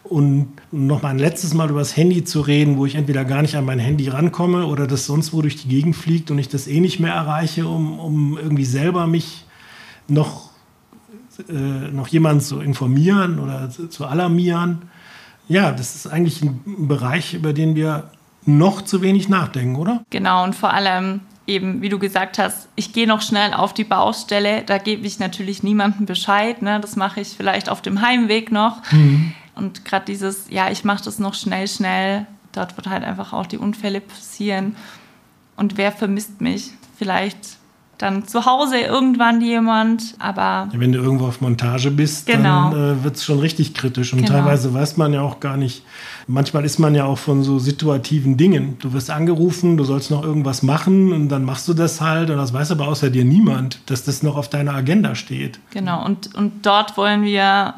Und 0.03 0.49
noch 0.73 1.03
mal 1.03 1.11
ein 1.11 1.19
letztes 1.19 1.55
Mal 1.55 1.71
über 1.71 1.79
das 1.79 1.97
Handy 1.97 2.25
zu 2.25 2.41
reden, 2.41 2.79
wo 2.79 2.87
ich 2.87 2.95
entweder 2.95 3.25
gar 3.25 3.43
nicht 3.43 3.55
an 3.55 3.65
mein 3.65 3.79
Handy 3.79 4.09
rankomme 4.09 4.67
oder 4.67 4.87
das 4.87 5.07
sonst 5.07 5.33
wo 5.33 5.43
durch 5.43 5.57
die 5.57 5.69
Gegend 5.69 5.95
fliegt 5.95 6.31
und 6.31 6.39
ich 6.39 6.49
das 6.49 6.67
eh 6.67 6.81
nicht 6.81 7.01
mehr 7.01 7.13
erreiche, 7.13 7.69
um, 7.69 8.01
um 8.01 8.39
irgendwie 8.39 8.65
selber 8.65 9.07
mich 9.07 9.45
noch, 10.09 10.51
äh, 11.49 11.53
noch 11.53 12.09
jemand 12.09 12.43
zu 12.43 12.61
informieren 12.61 13.39
oder 13.39 13.71
zu 13.71 14.07
alarmieren. 14.07 14.79
Ja, 15.49 15.71
das 15.71 15.95
ist 15.95 16.07
eigentlich 16.07 16.43
ein 16.43 16.89
Bereich, 16.89 17.35
über 17.35 17.53
den 17.53 17.75
wir 17.75 18.11
noch 18.47 18.83
zu 18.83 19.03
wenig 19.03 19.29
nachdenken, 19.29 19.77
oder? 19.77 20.03
Genau, 20.11 20.45
und 20.45 20.55
vor 20.55 20.73
allem 20.73 21.21
eben, 21.47 21.83
wie 21.83 21.89
du 21.89 21.99
gesagt 21.99 22.39
hast, 22.39 22.69
ich 22.77 22.93
gehe 22.93 23.07
noch 23.07 23.23
schnell 23.23 23.53
auf 23.53 23.75
die 23.75 23.85
Baustelle, 23.85 24.63
da 24.63 24.79
gebe 24.79 25.07
ich 25.07 25.19
natürlich 25.19 25.63
niemandem 25.63 26.07
Bescheid, 26.07 26.63
ne? 26.63 26.81
das 26.81 26.97
mache 26.97 27.21
ich 27.21 27.29
vielleicht 27.29 27.69
auf 27.69 27.83
dem 27.83 28.01
Heimweg 28.01 28.53
noch. 28.53 28.81
Mhm. 28.93 29.35
Und 29.57 29.85
gerade 29.85 30.07
dieses, 30.07 30.49
ja, 30.49 30.71
ich 30.71 30.85
mache 30.85 31.05
das 31.05 31.19
noch 31.19 31.35
schnell, 31.35 31.69
schnell, 31.69 32.27
dort 32.53 32.77
wird 32.77 32.89
halt 32.89 33.05
einfach 33.05 33.33
auch 33.33 33.47
die 33.47 33.59
Unfälle 33.59 34.01
passieren. 34.01 34.77
Und 35.57 35.77
wer 35.77 35.93
vermisst 35.93 36.41
mich? 36.41 36.71
Vielleicht 36.97 37.60
dann 38.01 38.27
zu 38.27 38.47
Hause 38.47 38.79
irgendwann 38.79 39.43
jemand, 39.43 40.15
aber. 40.19 40.69
Wenn 40.73 40.93
du 40.93 40.99
irgendwo 40.99 41.27
auf 41.27 41.43
Montage 41.43 41.91
bist, 41.91 42.27
genau. 42.27 42.71
dann 42.71 42.99
äh, 43.01 43.05
wird 43.05 43.17
es 43.17 43.25
schon 43.25 43.39
richtig 43.41 43.75
kritisch. 43.75 44.15
Und 44.15 44.21
genau. 44.21 44.33
teilweise 44.33 44.73
weiß 44.73 44.97
man 44.97 45.13
ja 45.13 45.21
auch 45.21 45.39
gar 45.39 45.59
nicht, 45.59 45.85
manchmal 46.27 46.65
ist 46.65 46.79
man 46.79 46.95
ja 46.95 47.05
auch 47.05 47.19
von 47.19 47.43
so 47.43 47.59
situativen 47.59 48.39
Dingen. 48.39 48.79
Du 48.79 48.95
wirst 48.95 49.11
angerufen, 49.11 49.77
du 49.77 49.85
sollst 49.85 50.11
noch 50.11 50.25
irgendwas 50.25 50.63
machen 50.63 51.13
und 51.13 51.29
dann 51.29 51.45
machst 51.45 51.69
du 51.69 51.75
das 51.75 52.01
halt 52.01 52.31
und 52.31 52.39
das 52.39 52.55
weiß 52.55 52.71
aber 52.71 52.89
außer 52.89 53.11
dir 53.11 53.27
niemand, 53.27 53.79
dass 53.91 54.03
das 54.05 54.23
noch 54.23 54.37
auf 54.37 54.49
deiner 54.49 54.73
Agenda 54.73 55.15
steht. 55.15 55.61
Genau, 55.71 56.03
und, 56.03 56.35
und 56.35 56.65
dort 56.65 56.97
wollen 56.97 57.23
wir, 57.23 57.75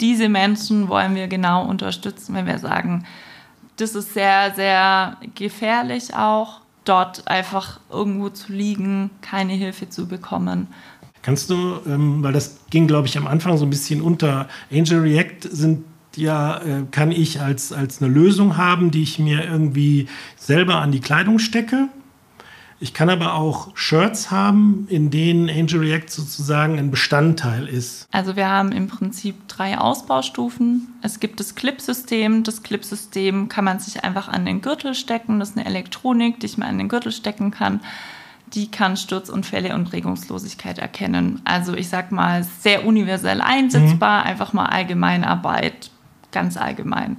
diese 0.00 0.28
Menschen 0.28 0.88
wollen 0.88 1.16
wir 1.16 1.26
genau 1.26 1.66
unterstützen, 1.66 2.34
wenn 2.36 2.46
wir 2.46 2.60
sagen, 2.60 3.04
das 3.76 3.96
ist 3.96 4.14
sehr, 4.14 4.52
sehr 4.54 5.16
gefährlich 5.34 6.14
auch 6.14 6.60
dort 6.84 7.28
einfach 7.28 7.80
irgendwo 7.90 8.28
zu 8.28 8.52
liegen, 8.52 9.10
keine 9.20 9.54
Hilfe 9.54 9.88
zu 9.88 10.06
bekommen. 10.06 10.68
Kannst 11.22 11.48
du, 11.48 11.80
ähm, 11.86 12.22
weil 12.22 12.32
das 12.32 12.58
ging, 12.70 12.86
glaube 12.86 13.08
ich, 13.08 13.16
am 13.16 13.26
Anfang 13.26 13.56
so 13.56 13.64
ein 13.64 13.70
bisschen 13.70 14.02
unter 14.02 14.48
Angel 14.70 15.00
React 15.00 15.48
sind 15.50 15.84
ja, 16.16 16.58
äh, 16.58 16.84
kann 16.90 17.10
ich 17.10 17.40
als, 17.40 17.72
als 17.72 18.00
eine 18.00 18.12
Lösung 18.12 18.56
haben, 18.56 18.90
die 18.90 19.02
ich 19.02 19.18
mir 19.18 19.44
irgendwie 19.44 20.06
selber 20.36 20.76
an 20.76 20.92
die 20.92 21.00
Kleidung 21.00 21.38
stecke. 21.38 21.88
Ich 22.80 22.92
kann 22.92 23.08
aber 23.08 23.34
auch 23.34 23.76
Shirts 23.76 24.30
haben, 24.30 24.86
in 24.90 25.10
denen 25.10 25.48
Angel 25.48 25.80
React 25.80 26.08
sozusagen 26.08 26.78
ein 26.78 26.90
Bestandteil 26.90 27.68
ist. 27.68 28.06
Also 28.10 28.36
wir 28.36 28.48
haben 28.48 28.72
im 28.72 28.88
Prinzip 28.88 29.48
drei 29.48 29.78
Ausbaustufen. 29.78 30.88
Es 31.00 31.20
gibt 31.20 31.40
das 31.40 31.54
Clip-System. 31.54 32.42
Das 32.42 32.62
Clip-System 32.62 33.48
kann 33.48 33.64
man 33.64 33.78
sich 33.78 34.04
einfach 34.04 34.28
an 34.28 34.44
den 34.44 34.60
Gürtel 34.60 34.94
stecken. 34.94 35.38
Das 35.38 35.50
ist 35.50 35.56
eine 35.56 35.66
Elektronik, 35.66 36.40
die 36.40 36.46
ich 36.46 36.58
mir 36.58 36.66
an 36.66 36.78
den 36.78 36.88
Gürtel 36.88 37.12
stecken 37.12 37.50
kann. 37.50 37.80
Die 38.52 38.70
kann 38.70 38.96
Sturzunfälle 38.96 39.74
und 39.74 39.92
Regungslosigkeit 39.92 40.78
erkennen. 40.78 41.40
Also 41.44 41.74
ich 41.74 41.88
sag 41.88 42.12
mal 42.12 42.44
sehr 42.44 42.84
universell 42.84 43.40
einsetzbar, 43.40 44.22
mhm. 44.22 44.30
einfach 44.30 44.52
mal 44.52 44.66
Allgemeinarbeit, 44.66 45.90
ganz 46.32 46.56
allgemein. 46.56 47.16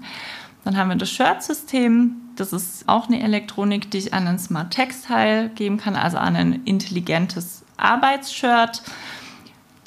Dann 0.64 0.78
haben 0.78 0.90
wir 0.90 0.96
das 0.96 1.10
Shirt-System. 1.10 2.18
Das 2.36 2.54
ist 2.54 2.88
auch 2.88 3.08
eine 3.08 3.22
Elektronik, 3.22 3.92
die 3.92 4.00
ich 4.00 4.13
an 4.13 4.27
ein 4.27 4.39
Smart 4.39 4.72
Textile 4.72 5.50
geben 5.56 5.77
kann, 5.77 5.96
also 5.96 6.18
an 6.18 6.36
ein 6.36 6.63
intelligentes 6.65 7.63
Arbeitsshirt. 7.77 8.82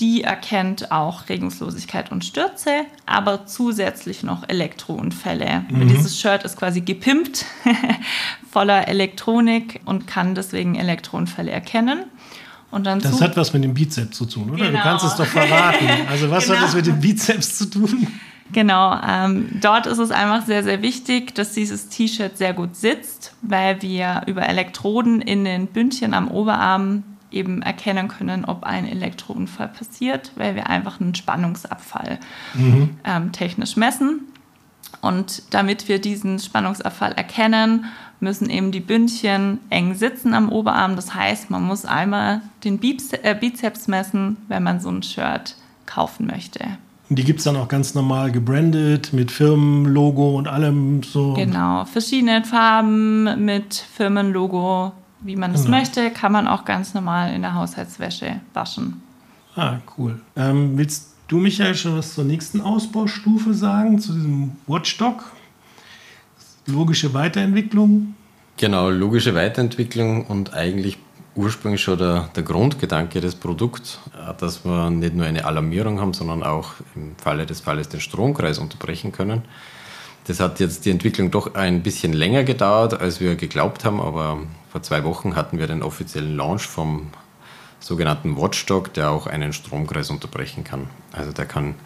Die 0.00 0.22
erkennt 0.22 0.92
auch 0.92 1.28
Regungslosigkeit 1.28 2.12
und 2.12 2.24
Stürze, 2.24 2.84
aber 3.04 3.46
zusätzlich 3.46 4.22
noch 4.22 4.48
Elektrounfälle. 4.48 5.64
Mhm. 5.68 5.88
Dieses 5.88 6.20
Shirt 6.20 6.44
ist 6.44 6.56
quasi 6.56 6.82
gepimpt, 6.82 7.44
voller 8.50 8.86
Elektronik 8.86 9.80
und 9.84 10.06
kann 10.06 10.36
deswegen 10.36 10.76
Elektrounfälle 10.76 11.50
erkennen. 11.50 12.04
Und 12.70 12.86
dann 12.86 13.00
das 13.00 13.20
hat 13.20 13.36
was 13.36 13.52
mit 13.52 13.64
dem 13.64 13.74
Bizeps 13.74 14.16
zu 14.16 14.26
tun, 14.26 14.50
oder? 14.50 14.66
Genau. 14.66 14.78
Du 14.78 14.82
kannst 14.84 15.04
es 15.04 15.16
doch 15.16 15.26
verraten. 15.26 15.88
Also 16.08 16.30
was 16.30 16.44
genau. 16.44 16.58
hat 16.58 16.64
das 16.64 16.74
mit 16.74 16.86
dem 16.86 17.00
Bizeps 17.00 17.58
zu 17.58 17.66
tun? 17.66 18.06
Genau, 18.52 18.98
ähm, 19.06 19.48
dort 19.60 19.86
ist 19.86 19.98
es 19.98 20.10
einfach 20.10 20.46
sehr, 20.46 20.62
sehr 20.62 20.80
wichtig, 20.80 21.34
dass 21.34 21.52
dieses 21.52 21.88
T-Shirt 21.88 22.38
sehr 22.38 22.54
gut 22.54 22.76
sitzt, 22.76 23.34
weil 23.42 23.82
wir 23.82 24.22
über 24.26 24.48
Elektroden 24.48 25.20
in 25.20 25.44
den 25.44 25.66
Bündchen 25.66 26.14
am 26.14 26.28
Oberarm 26.28 27.04
eben 27.30 27.60
erkennen 27.60 28.08
können, 28.08 28.44
ob 28.46 28.64
ein 28.64 28.86
Elektrounfall 28.86 29.68
passiert, 29.68 30.32
weil 30.36 30.54
wir 30.54 30.68
einfach 30.68 31.00
einen 31.00 31.14
Spannungsabfall 31.14 32.18
mhm. 32.54 32.98
ähm, 33.04 33.32
technisch 33.32 33.76
messen. 33.76 34.20
Und 35.02 35.42
damit 35.52 35.88
wir 35.88 36.00
diesen 36.00 36.38
Spannungsabfall 36.38 37.12
erkennen, 37.12 37.84
müssen 38.20 38.50
eben 38.50 38.72
die 38.72 38.80
Bündchen 38.80 39.60
eng 39.70 39.94
sitzen 39.94 40.34
am 40.34 40.50
Oberarm. 40.50 40.96
Das 40.96 41.14
heißt, 41.14 41.50
man 41.50 41.62
muss 41.62 41.84
einmal 41.84 42.40
den 42.64 42.80
äh, 42.82 43.34
Bizeps 43.34 43.88
messen, 43.88 44.38
wenn 44.48 44.62
man 44.62 44.80
so 44.80 44.88
ein 44.90 45.02
Shirt 45.02 45.56
kaufen 45.86 46.26
möchte. 46.26 46.78
Und 47.08 47.18
die 47.18 47.24
gibt 47.24 47.38
es 47.38 47.44
dann 47.44 47.56
auch 47.56 47.68
ganz 47.68 47.94
normal 47.94 48.30
gebrandet 48.30 49.12
mit 49.12 49.30
Firmenlogo 49.30 50.36
und 50.36 50.46
allem 50.46 51.02
so. 51.02 51.32
Genau, 51.34 51.84
verschiedene 51.86 52.44
Farben 52.44 53.44
mit 53.44 53.74
Firmenlogo, 53.74 54.92
wie 55.20 55.36
man 55.36 55.54
es 55.54 55.64
genau. 55.64 55.78
möchte, 55.78 56.10
kann 56.10 56.32
man 56.32 56.46
auch 56.46 56.66
ganz 56.66 56.92
normal 56.92 57.32
in 57.32 57.42
der 57.42 57.54
Haushaltswäsche 57.54 58.40
waschen. 58.52 59.02
Ah, 59.56 59.78
cool. 59.96 60.20
Ähm, 60.36 60.76
willst 60.76 61.14
du, 61.28 61.38
Michael, 61.38 61.74
schon 61.74 61.96
was 61.96 62.14
zur 62.14 62.24
nächsten 62.24 62.60
Ausbaustufe 62.60 63.54
sagen, 63.54 63.98
zu 63.98 64.12
diesem 64.12 64.52
Watchdog? 64.66 65.32
Logische 66.66 67.14
Weiterentwicklung? 67.14 68.14
Genau, 68.58 68.90
logische 68.90 69.34
Weiterentwicklung 69.34 70.26
und 70.26 70.52
eigentlich 70.52 70.98
ursprünglich 71.38 71.80
schon 71.80 71.98
der, 71.98 72.28
der 72.34 72.42
Grundgedanke 72.42 73.20
des 73.20 73.36
Produkts, 73.36 74.00
äh, 74.12 74.34
dass 74.38 74.64
wir 74.64 74.90
nicht 74.90 75.14
nur 75.14 75.24
eine 75.24 75.44
Alarmierung 75.44 76.00
haben, 76.00 76.12
sondern 76.12 76.42
auch 76.42 76.72
im 76.96 77.14
Falle 77.16 77.46
des 77.46 77.60
Falles 77.60 77.88
den 77.88 78.00
Stromkreis 78.00 78.58
unterbrechen 78.58 79.12
können. 79.12 79.42
Das 80.26 80.40
hat 80.40 80.60
jetzt 80.60 80.84
die 80.84 80.90
Entwicklung 80.90 81.30
doch 81.30 81.54
ein 81.54 81.82
bisschen 81.82 82.12
länger 82.12 82.42
gedauert, 82.42 83.00
als 83.00 83.20
wir 83.20 83.36
geglaubt 83.36 83.84
haben, 83.84 84.00
aber 84.00 84.38
vor 84.70 84.82
zwei 84.82 85.04
Wochen 85.04 85.36
hatten 85.36 85.58
wir 85.58 85.68
den 85.68 85.82
offiziellen 85.82 86.36
Launch 86.36 86.66
vom 86.66 87.06
sogenannten 87.80 88.36
Watchdog, 88.36 88.92
der 88.92 89.10
auch 89.10 89.28
einen 89.28 89.52
Stromkreis 89.52 90.10
unterbrechen 90.10 90.64
kann. 90.64 90.90
Also 91.12 91.32
der 91.32 91.46
kann 91.46 91.76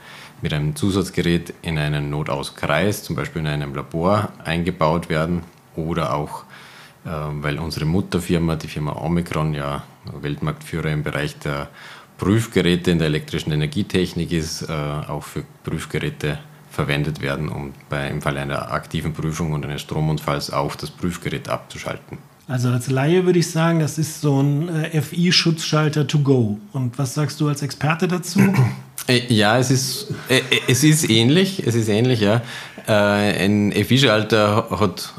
mit 0.40 0.52
einem 0.54 0.74
Zusatzgerät 0.74 1.52
in 1.60 1.78
einen 1.78 2.08
Notauskreis, 2.08 3.04
zum 3.04 3.14
Beispiel 3.14 3.42
in 3.42 3.48
einem 3.48 3.74
Labor, 3.74 4.32
eingebaut 4.44 5.10
werden 5.10 5.42
oder 5.76 6.14
auch 6.14 6.44
weil 7.04 7.58
unsere 7.58 7.84
Mutterfirma, 7.84 8.56
die 8.56 8.68
Firma 8.68 8.92
Omicron, 8.92 9.54
ja 9.54 9.82
Weltmarktführer 10.20 10.90
im 10.90 11.02
Bereich 11.02 11.38
der 11.38 11.68
Prüfgeräte 12.18 12.90
in 12.90 12.98
der 12.98 13.08
elektrischen 13.08 13.52
Energietechnik 13.52 14.32
ist, 14.32 14.62
äh, 14.62 14.72
auch 14.72 15.24
für 15.24 15.44
Prüfgeräte 15.64 16.38
verwendet 16.70 17.20
werden, 17.20 17.48
um 17.48 17.72
bei, 17.88 18.08
im 18.08 18.22
Fall 18.22 18.38
einer 18.38 18.72
aktiven 18.72 19.12
Prüfung 19.12 19.52
und 19.52 19.64
eines 19.64 19.82
Stromunfalls 19.82 20.50
auch 20.50 20.74
das 20.74 20.90
Prüfgerät 20.90 21.48
abzuschalten. 21.48 22.18
Also 22.48 22.70
als 22.70 22.90
Laie 22.90 23.24
würde 23.24 23.38
ich 23.38 23.50
sagen, 23.50 23.80
das 23.80 23.98
ist 23.98 24.20
so 24.20 24.40
ein 24.40 24.68
äh, 24.68 25.00
FI-Schutzschalter 25.00 26.06
to 26.06 26.20
go. 26.20 26.58
Und 26.72 26.98
was 26.98 27.14
sagst 27.14 27.40
du 27.40 27.48
als 27.48 27.62
Experte 27.62 28.08
dazu? 28.08 28.40
Äh, 29.08 29.22
ja, 29.34 29.58
es 29.58 29.72
ist, 29.72 30.14
es 30.68 30.84
ist 30.84 31.10
ähnlich. 31.10 31.66
Es 31.66 31.74
ist 31.74 31.88
ähnlich, 31.88 32.20
ja. 32.20 32.40
Ein 32.86 33.72
FI-Schalter 33.72 34.68
hat 34.70 35.12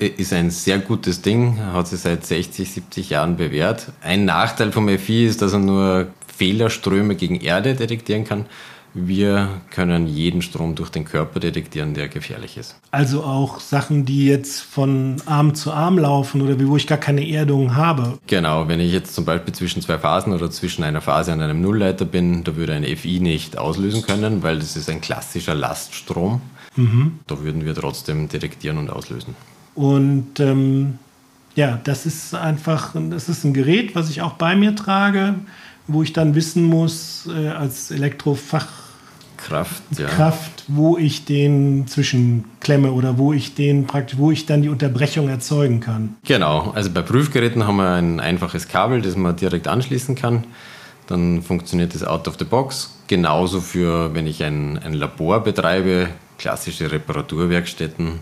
ist 0.00 0.32
ein 0.32 0.50
sehr 0.50 0.78
gutes 0.78 1.22
Ding, 1.22 1.58
hat 1.60 1.88
sich 1.88 2.00
seit 2.00 2.24
60, 2.24 2.70
70 2.70 3.10
Jahren 3.10 3.36
bewährt. 3.36 3.92
Ein 4.02 4.24
Nachteil 4.24 4.72
vom 4.72 4.88
FI 4.88 5.26
ist, 5.26 5.42
dass 5.42 5.52
er 5.52 5.58
nur 5.58 6.08
Fehlerströme 6.36 7.16
gegen 7.16 7.40
Erde 7.40 7.74
detektieren 7.74 8.24
kann. 8.24 8.46
Wir 8.92 9.60
können 9.70 10.08
jeden 10.08 10.42
Strom 10.42 10.74
durch 10.74 10.90
den 10.90 11.04
Körper 11.04 11.38
detektieren, 11.38 11.94
der 11.94 12.08
gefährlich 12.08 12.56
ist. 12.56 12.74
Also 12.90 13.22
auch 13.22 13.60
Sachen, 13.60 14.04
die 14.04 14.26
jetzt 14.26 14.62
von 14.62 15.16
Arm 15.26 15.54
zu 15.54 15.72
Arm 15.72 15.96
laufen 15.96 16.42
oder 16.42 16.58
wo 16.66 16.76
ich 16.76 16.88
gar 16.88 16.98
keine 16.98 17.28
Erdung 17.28 17.76
habe. 17.76 18.18
Genau, 18.26 18.66
wenn 18.66 18.80
ich 18.80 18.92
jetzt 18.92 19.14
zum 19.14 19.24
Beispiel 19.24 19.54
zwischen 19.54 19.80
zwei 19.80 19.98
Phasen 19.98 20.32
oder 20.32 20.50
zwischen 20.50 20.82
einer 20.82 21.00
Phase 21.00 21.32
und 21.32 21.40
einem 21.40 21.60
Nullleiter 21.60 22.04
bin, 22.04 22.42
da 22.42 22.56
würde 22.56 22.72
ein 22.72 22.84
FI 22.84 23.20
nicht 23.20 23.58
auslösen 23.58 24.02
können, 24.02 24.42
weil 24.42 24.58
das 24.58 24.76
ist 24.76 24.90
ein 24.90 25.00
klassischer 25.00 25.54
Laststrom. 25.54 26.40
Mhm. 26.74 27.20
Da 27.28 27.40
würden 27.44 27.64
wir 27.64 27.74
trotzdem 27.76 28.28
detektieren 28.28 28.78
und 28.78 28.90
auslösen. 28.90 29.36
Und 29.74 30.40
ähm, 30.40 30.98
ja, 31.54 31.80
das 31.84 32.06
ist 32.06 32.34
einfach, 32.34 32.94
das 33.10 33.28
ist 33.28 33.44
ein 33.44 33.54
Gerät, 33.54 33.94
was 33.94 34.10
ich 34.10 34.22
auch 34.22 34.34
bei 34.34 34.56
mir 34.56 34.74
trage, 34.74 35.34
wo 35.86 36.02
ich 36.02 36.12
dann 36.12 36.34
wissen 36.34 36.64
muss, 36.64 37.28
äh, 37.28 37.48
als 37.48 37.90
Elektrofachkraft, 37.90 39.82
ja. 39.98 40.06
Kraft, 40.06 40.64
wo 40.68 40.96
ich 40.96 41.24
den 41.24 41.86
zwischenklemme 41.86 42.92
oder 42.92 43.18
wo 43.18 43.32
ich 43.32 43.54
den 43.54 43.86
praktisch, 43.86 44.18
wo 44.18 44.30
ich 44.30 44.46
dann 44.46 44.62
die 44.62 44.68
Unterbrechung 44.68 45.28
erzeugen 45.28 45.80
kann. 45.80 46.16
Genau, 46.24 46.70
also 46.74 46.90
bei 46.90 47.02
Prüfgeräten 47.02 47.66
haben 47.66 47.76
wir 47.76 47.94
ein 47.94 48.20
einfaches 48.20 48.68
Kabel, 48.68 49.02
das 49.02 49.16
man 49.16 49.36
direkt 49.36 49.66
anschließen 49.66 50.14
kann. 50.14 50.44
Dann 51.08 51.42
funktioniert 51.42 51.94
das 51.94 52.04
out 52.04 52.28
of 52.28 52.36
the 52.38 52.44
box. 52.44 52.96
Genauso 53.08 53.60
für, 53.60 54.14
wenn 54.14 54.28
ich 54.28 54.44
ein, 54.44 54.78
ein 54.78 54.92
Labor 54.92 55.42
betreibe, 55.42 56.08
klassische 56.38 56.92
Reparaturwerkstätten 56.92 58.20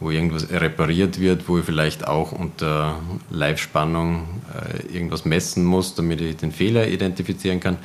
wo 0.00 0.10
irgendwas 0.10 0.50
repariert 0.50 1.20
wird, 1.20 1.48
wo 1.48 1.58
ich 1.58 1.64
vielleicht 1.64 2.06
auch 2.06 2.32
unter 2.32 3.00
Live-Spannung 3.30 4.28
äh, 4.54 4.94
irgendwas 4.94 5.24
messen 5.24 5.64
muss, 5.64 5.94
damit 5.94 6.20
ich 6.20 6.36
den 6.36 6.52
Fehler 6.52 6.88
identifizieren 6.88 7.60
kann. 7.60 7.78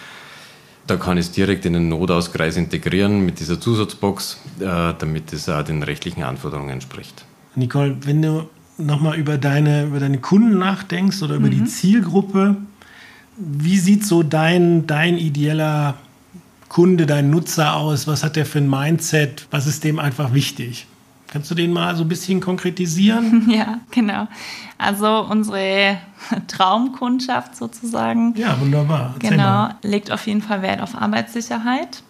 Da 0.85 0.97
kann 0.97 1.17
ich 1.17 1.27
es 1.27 1.31
direkt 1.31 1.65
in 1.65 1.73
den 1.73 1.89
Notauskreis 1.89 2.57
integrieren 2.57 3.25
mit 3.25 3.39
dieser 3.39 3.59
Zusatzbox, 3.59 4.39
äh, 4.59 4.93
damit 4.97 5.33
es 5.33 5.49
auch 5.49 5.63
den 5.63 5.81
rechtlichen 5.81 6.23
Anforderungen 6.23 6.69
entspricht. 6.69 7.25
Nicole, 7.55 7.97
wenn 8.01 8.21
du 8.21 8.49
nochmal 8.77 9.17
über 9.17 9.37
deine, 9.37 9.85
über 9.85 9.99
deine 9.99 10.19
Kunden 10.19 10.57
nachdenkst 10.57 11.21
oder 11.23 11.35
über 11.35 11.47
mhm. 11.47 11.51
die 11.51 11.65
Zielgruppe, 11.65 12.57
wie 13.37 13.77
sieht 13.77 14.05
so 14.05 14.21
dein, 14.23 14.85
dein 14.85 15.17
ideeller 15.17 15.95
Kunde, 16.69 17.05
dein 17.05 17.29
Nutzer 17.29 17.75
aus? 17.75 18.05
Was 18.07 18.23
hat 18.23 18.35
der 18.35 18.45
für 18.45 18.59
ein 18.59 18.69
Mindset? 18.69 19.47
Was 19.51 19.67
ist 19.67 19.83
dem 19.83 19.99
einfach 19.99 20.33
wichtig? 20.33 20.85
Kannst 21.27 21.49
du 21.49 21.55
den 21.55 21.73
mal 21.73 21.95
so 21.95 22.03
ein 22.03 22.09
bisschen 22.09 22.39
konkretisieren? 22.39 23.49
Ja, 23.53 23.79
genau. 23.91 24.27
Also 24.77 25.25
unsere 25.29 25.97
Traumkundschaft 26.47 27.55
sozusagen. 27.55 28.35
Ja, 28.37 28.59
wunderbar. 28.59 29.13
Erzähl 29.15 29.31
genau, 29.31 29.43
mal. 29.43 29.75
legt 29.81 30.11
auf 30.11 30.27
jeden 30.27 30.41
Fall 30.41 30.61
Wert 30.61 30.81
auf 30.81 30.95
Arbeitssicherheit. 30.95 32.03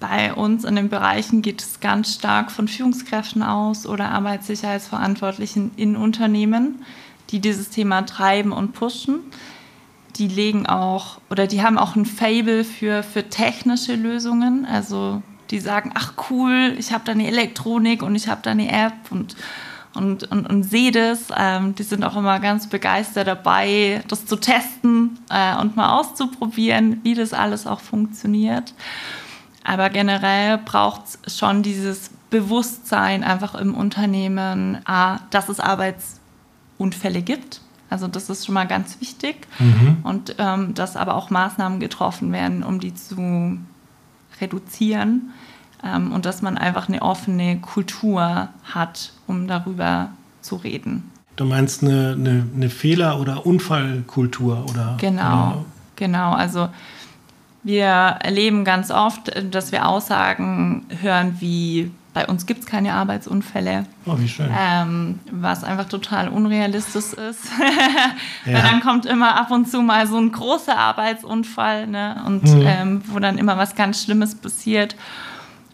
Bei 0.00 0.32
uns 0.32 0.64
in 0.64 0.76
den 0.76 0.88
Bereichen 0.88 1.42
geht 1.42 1.60
es 1.60 1.80
ganz 1.80 2.14
stark 2.14 2.50
von 2.50 2.68
Führungskräften 2.68 3.42
aus 3.42 3.86
oder 3.86 4.10
Arbeitssicherheitsverantwortlichen 4.10 5.72
in 5.76 5.94
Unternehmen, 5.94 6.84
die 7.30 7.38
dieses 7.38 7.68
Thema 7.68 8.02
treiben 8.02 8.50
und 8.50 8.72
pushen. 8.72 9.20
Die 10.16 10.26
legen 10.26 10.66
auch 10.66 11.20
oder 11.30 11.46
die 11.46 11.62
haben 11.62 11.78
auch 11.78 11.96
ein 11.96 12.06
Fable 12.06 12.64
für, 12.64 13.02
für 13.02 13.28
technische 13.28 13.94
Lösungen. 13.94 14.64
Also 14.64 15.22
die 15.50 15.58
sagen, 15.58 15.92
ach 15.94 16.12
cool, 16.30 16.74
ich 16.78 16.92
habe 16.92 17.04
da 17.04 17.12
eine 17.12 17.26
Elektronik 17.26 18.02
und 18.02 18.14
ich 18.14 18.28
habe 18.28 18.40
da 18.42 18.50
eine 18.50 18.70
App 18.70 19.10
und, 19.10 19.36
und, 19.94 20.24
und, 20.30 20.48
und 20.48 20.62
sehe 20.62 20.92
das. 20.92 21.24
Ähm, 21.36 21.74
die 21.74 21.82
sind 21.82 22.04
auch 22.04 22.16
immer 22.16 22.38
ganz 22.40 22.68
begeistert 22.68 23.26
dabei, 23.26 24.02
das 24.08 24.26
zu 24.26 24.36
testen 24.36 25.18
äh, 25.28 25.56
und 25.60 25.76
mal 25.76 25.98
auszuprobieren, 25.98 27.00
wie 27.02 27.14
das 27.14 27.32
alles 27.32 27.66
auch 27.66 27.80
funktioniert. 27.80 28.74
Aber 29.64 29.90
generell 29.90 30.58
braucht 30.58 31.02
es 31.24 31.36
schon 31.36 31.62
dieses 31.62 32.10
Bewusstsein 32.30 33.24
einfach 33.24 33.54
im 33.56 33.74
Unternehmen, 33.74 34.78
A, 34.86 35.18
dass 35.30 35.48
es 35.48 35.58
Arbeitsunfälle 35.60 37.22
gibt. 37.22 37.60
Also 37.90 38.06
das 38.06 38.30
ist 38.30 38.46
schon 38.46 38.54
mal 38.54 38.68
ganz 38.68 39.00
wichtig. 39.00 39.48
Mhm. 39.58 39.98
Und 40.04 40.36
ähm, 40.38 40.74
dass 40.74 40.96
aber 40.96 41.16
auch 41.16 41.28
Maßnahmen 41.30 41.80
getroffen 41.80 42.32
werden, 42.32 42.62
um 42.62 42.78
die 42.78 42.94
zu 42.94 43.58
reduzieren. 44.40 45.32
Ähm, 45.82 46.12
und 46.12 46.26
dass 46.26 46.42
man 46.42 46.58
einfach 46.58 46.88
eine 46.88 47.02
offene 47.02 47.58
Kultur 47.60 48.48
hat, 48.64 49.12
um 49.26 49.46
darüber 49.46 50.10
zu 50.42 50.56
reden. 50.56 51.10
Du 51.36 51.44
meinst 51.44 51.82
eine, 51.82 52.12
eine, 52.18 52.46
eine 52.54 52.68
Fehler- 52.68 53.18
oder 53.18 53.46
Unfallkultur? 53.46 54.66
Oder, 54.68 54.96
genau, 55.00 55.22
oder? 55.22 55.64
genau. 55.96 56.32
Also 56.32 56.68
wir 57.62 57.86
erleben 57.86 58.64
ganz 58.64 58.90
oft, 58.90 59.32
dass 59.50 59.72
wir 59.72 59.86
Aussagen 59.86 60.86
hören 61.00 61.36
wie 61.40 61.90
bei 62.12 62.26
uns 62.26 62.46
gibt 62.46 62.60
es 62.60 62.66
keine 62.66 62.94
Arbeitsunfälle. 62.94 63.86
Oh, 64.04 64.18
wie 64.18 64.28
schön. 64.28 64.48
Ähm, 64.56 65.20
was 65.30 65.62
einfach 65.62 65.88
total 65.88 66.28
unrealistisch 66.28 67.12
ist. 67.12 67.44
ja. 68.46 68.52
Weil 68.54 68.62
dann 68.62 68.80
kommt 68.80 69.06
immer 69.06 69.36
ab 69.38 69.50
und 69.50 69.68
zu 69.68 69.80
mal 69.82 70.06
so 70.06 70.16
ein 70.16 70.32
großer 70.32 70.76
Arbeitsunfall 70.76 71.86
ne? 71.86 72.22
und 72.26 72.42
mhm. 72.42 72.62
ähm, 72.66 73.02
wo 73.06 73.18
dann 73.20 73.38
immer 73.38 73.56
was 73.56 73.76
ganz 73.76 74.02
Schlimmes 74.02 74.34
passiert. 74.34 74.96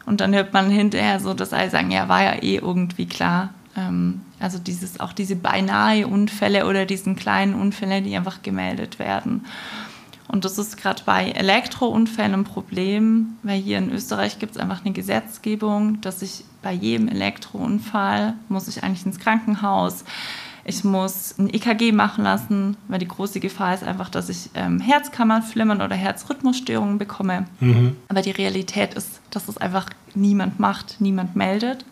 Und 0.05 0.21
dann 0.21 0.35
hört 0.35 0.52
man 0.52 0.71
hinterher 0.71 1.21
so, 1.21 1.35
dass 1.35 1.52
alle 1.52 1.71
sagen, 1.71 1.90
ja, 1.90 2.09
war 2.09 2.23
ja 2.23 2.35
eh 2.43 2.57
irgendwie 2.57 3.07
klar. 3.07 3.50
Ähm, 3.76 4.21
also 4.38 4.59
dieses, 4.59 5.00
auch 5.00 5.12
diese 5.12 5.37
beinahe 5.37 6.07
Unfälle 6.07 6.66
oder 6.66 6.85
diesen 6.85 7.16
kleinen 7.16 7.55
Unfälle, 7.55 8.02
die 8.02 8.14
einfach 8.14 8.43
gemeldet 8.43 8.99
werden. 8.99 9.47
Und 10.28 10.45
das 10.45 10.59
ist 10.59 10.76
gerade 10.76 11.02
bei 11.06 11.30
Elektrounfällen 11.30 12.35
ein 12.35 12.45
Problem, 12.45 13.37
weil 13.42 13.61
hier 13.61 13.78
in 13.78 13.92
Österreich 13.92 14.38
gibt 14.38 14.56
es 14.56 14.59
einfach 14.59 14.85
eine 14.85 14.92
Gesetzgebung, 14.92 16.00
dass 16.00 16.23
ich 16.23 16.45
bei 16.62 16.73
jedem 16.73 17.09
Elektrounfall 17.09 18.35
muss 18.49 18.68
ich 18.68 18.83
eigentlich 18.83 19.06
ins 19.06 19.21
Krankenhaus. 19.21 20.04
Ich 20.64 20.83
muss 20.83 21.38
ein 21.38 21.49
EKG 21.49 21.92
machen 21.92 22.25
lassen, 22.25 22.76
weil 22.88 22.99
die 22.99 23.06
große 23.06 23.38
Gefahr 23.38 23.75
ist 23.75 23.85
einfach, 23.85 24.09
dass 24.09 24.28
ich 24.28 24.50
ähm, 24.54 24.80
Herzkammernflimmern 24.80 25.80
oder 25.80 25.95
Herzrhythmusstörungen 25.95 26.99
bekomme. 26.99 27.47
Mhm. 27.61 27.97
Aber 28.09 28.21
die 28.21 28.33
Realität 28.33 28.95
ist, 28.95 29.21
dass 29.30 29.47
es 29.47 29.59
einfach 29.59 29.88
niemand 30.14 30.59
macht, 30.59 30.97
niemand 31.00 31.37
meldet 31.37 31.85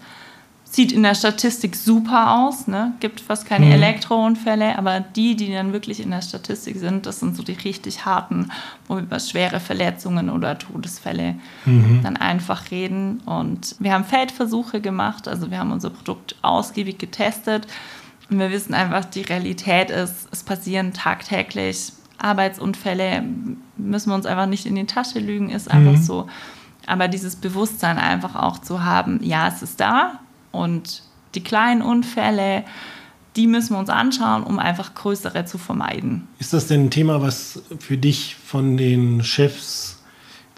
sieht 0.75 0.91
in 0.91 1.05
der 1.05 1.15
Statistik 1.15 1.77
super 1.77 2.35
aus, 2.35 2.67
ne? 2.67 2.95
gibt 2.99 3.21
fast 3.21 3.47
keine 3.47 3.67
mhm. 3.67 3.73
Elektrounfälle, 3.73 4.77
aber 4.77 5.01
die, 5.01 5.37
die 5.37 5.53
dann 5.53 5.73
wirklich 5.73 6.01
in 6.01 6.11
der 6.11 6.23
Statistik 6.23 6.77
sind, 6.77 7.07
das 7.07 7.21
sind 7.21 7.37
so 7.37 7.43
die 7.43 7.53
richtig 7.53 8.05
harten, 8.05 8.51
wo 8.89 8.97
wir 8.97 9.03
über 9.03 9.21
schwere 9.21 9.61
Verletzungen 9.61 10.31
oder 10.31 10.59
Todesfälle 10.59 11.37
mhm. 11.65 12.01
dann 12.03 12.17
einfach 12.17 12.71
reden. 12.73 13.21
Und 13.25 13.77
wir 13.79 13.93
haben 13.93 14.05
Feldversuche 14.05 14.81
gemacht, 14.81 15.29
also 15.29 15.51
wir 15.51 15.59
haben 15.59 15.71
unser 15.71 15.91
Produkt 15.91 16.35
ausgiebig 16.43 16.99
getestet 16.99 17.69
und 18.29 18.41
wir 18.41 18.51
wissen 18.51 18.75
einfach, 18.75 19.05
die 19.05 19.23
Realität 19.23 19.91
ist, 19.91 20.29
es 20.33 20.43
passieren 20.43 20.93
tagtäglich 20.93 21.93
Arbeitsunfälle, 22.19 23.23
müssen 23.77 24.11
wir 24.11 24.15
uns 24.15 24.27
einfach 24.27 24.47
nicht 24.47 24.67
in 24.67 24.75
die 24.75 24.87
Tasche 24.87 25.21
lügen, 25.21 25.51
ist 25.51 25.71
einfach 25.71 25.93
mhm. 25.93 26.03
so. 26.03 26.27
Aber 26.87 27.09
dieses 27.09 27.37
Bewusstsein 27.37 27.99
einfach 27.99 28.35
auch 28.35 28.59
zu 28.59 28.85
haben, 28.85 29.21
ja, 29.23 29.49
es 29.49 29.63
ist 29.63 29.81
da, 29.81 30.21
und 30.55 31.03
die 31.35 31.43
kleinen 31.43 31.83
Unfälle, 31.83 32.65
die 33.37 33.47
müssen 33.47 33.75
wir 33.75 33.79
uns 33.79 33.91
anschauen, 33.91 34.45
um 34.45 34.59
einfach 34.59 34.95
größere 34.95 35.45
zu 35.45 35.59
vermeiden. 35.59 36.29
Ist 36.39 36.53
das 36.53 36.69
denn 36.69 36.87
ein 36.87 36.91
Thema, 36.91 37.21
was 37.21 37.63
für 37.81 37.97
dich 37.97 38.37
von 38.37 38.77
den 38.77 39.25
Chefs 39.25 39.94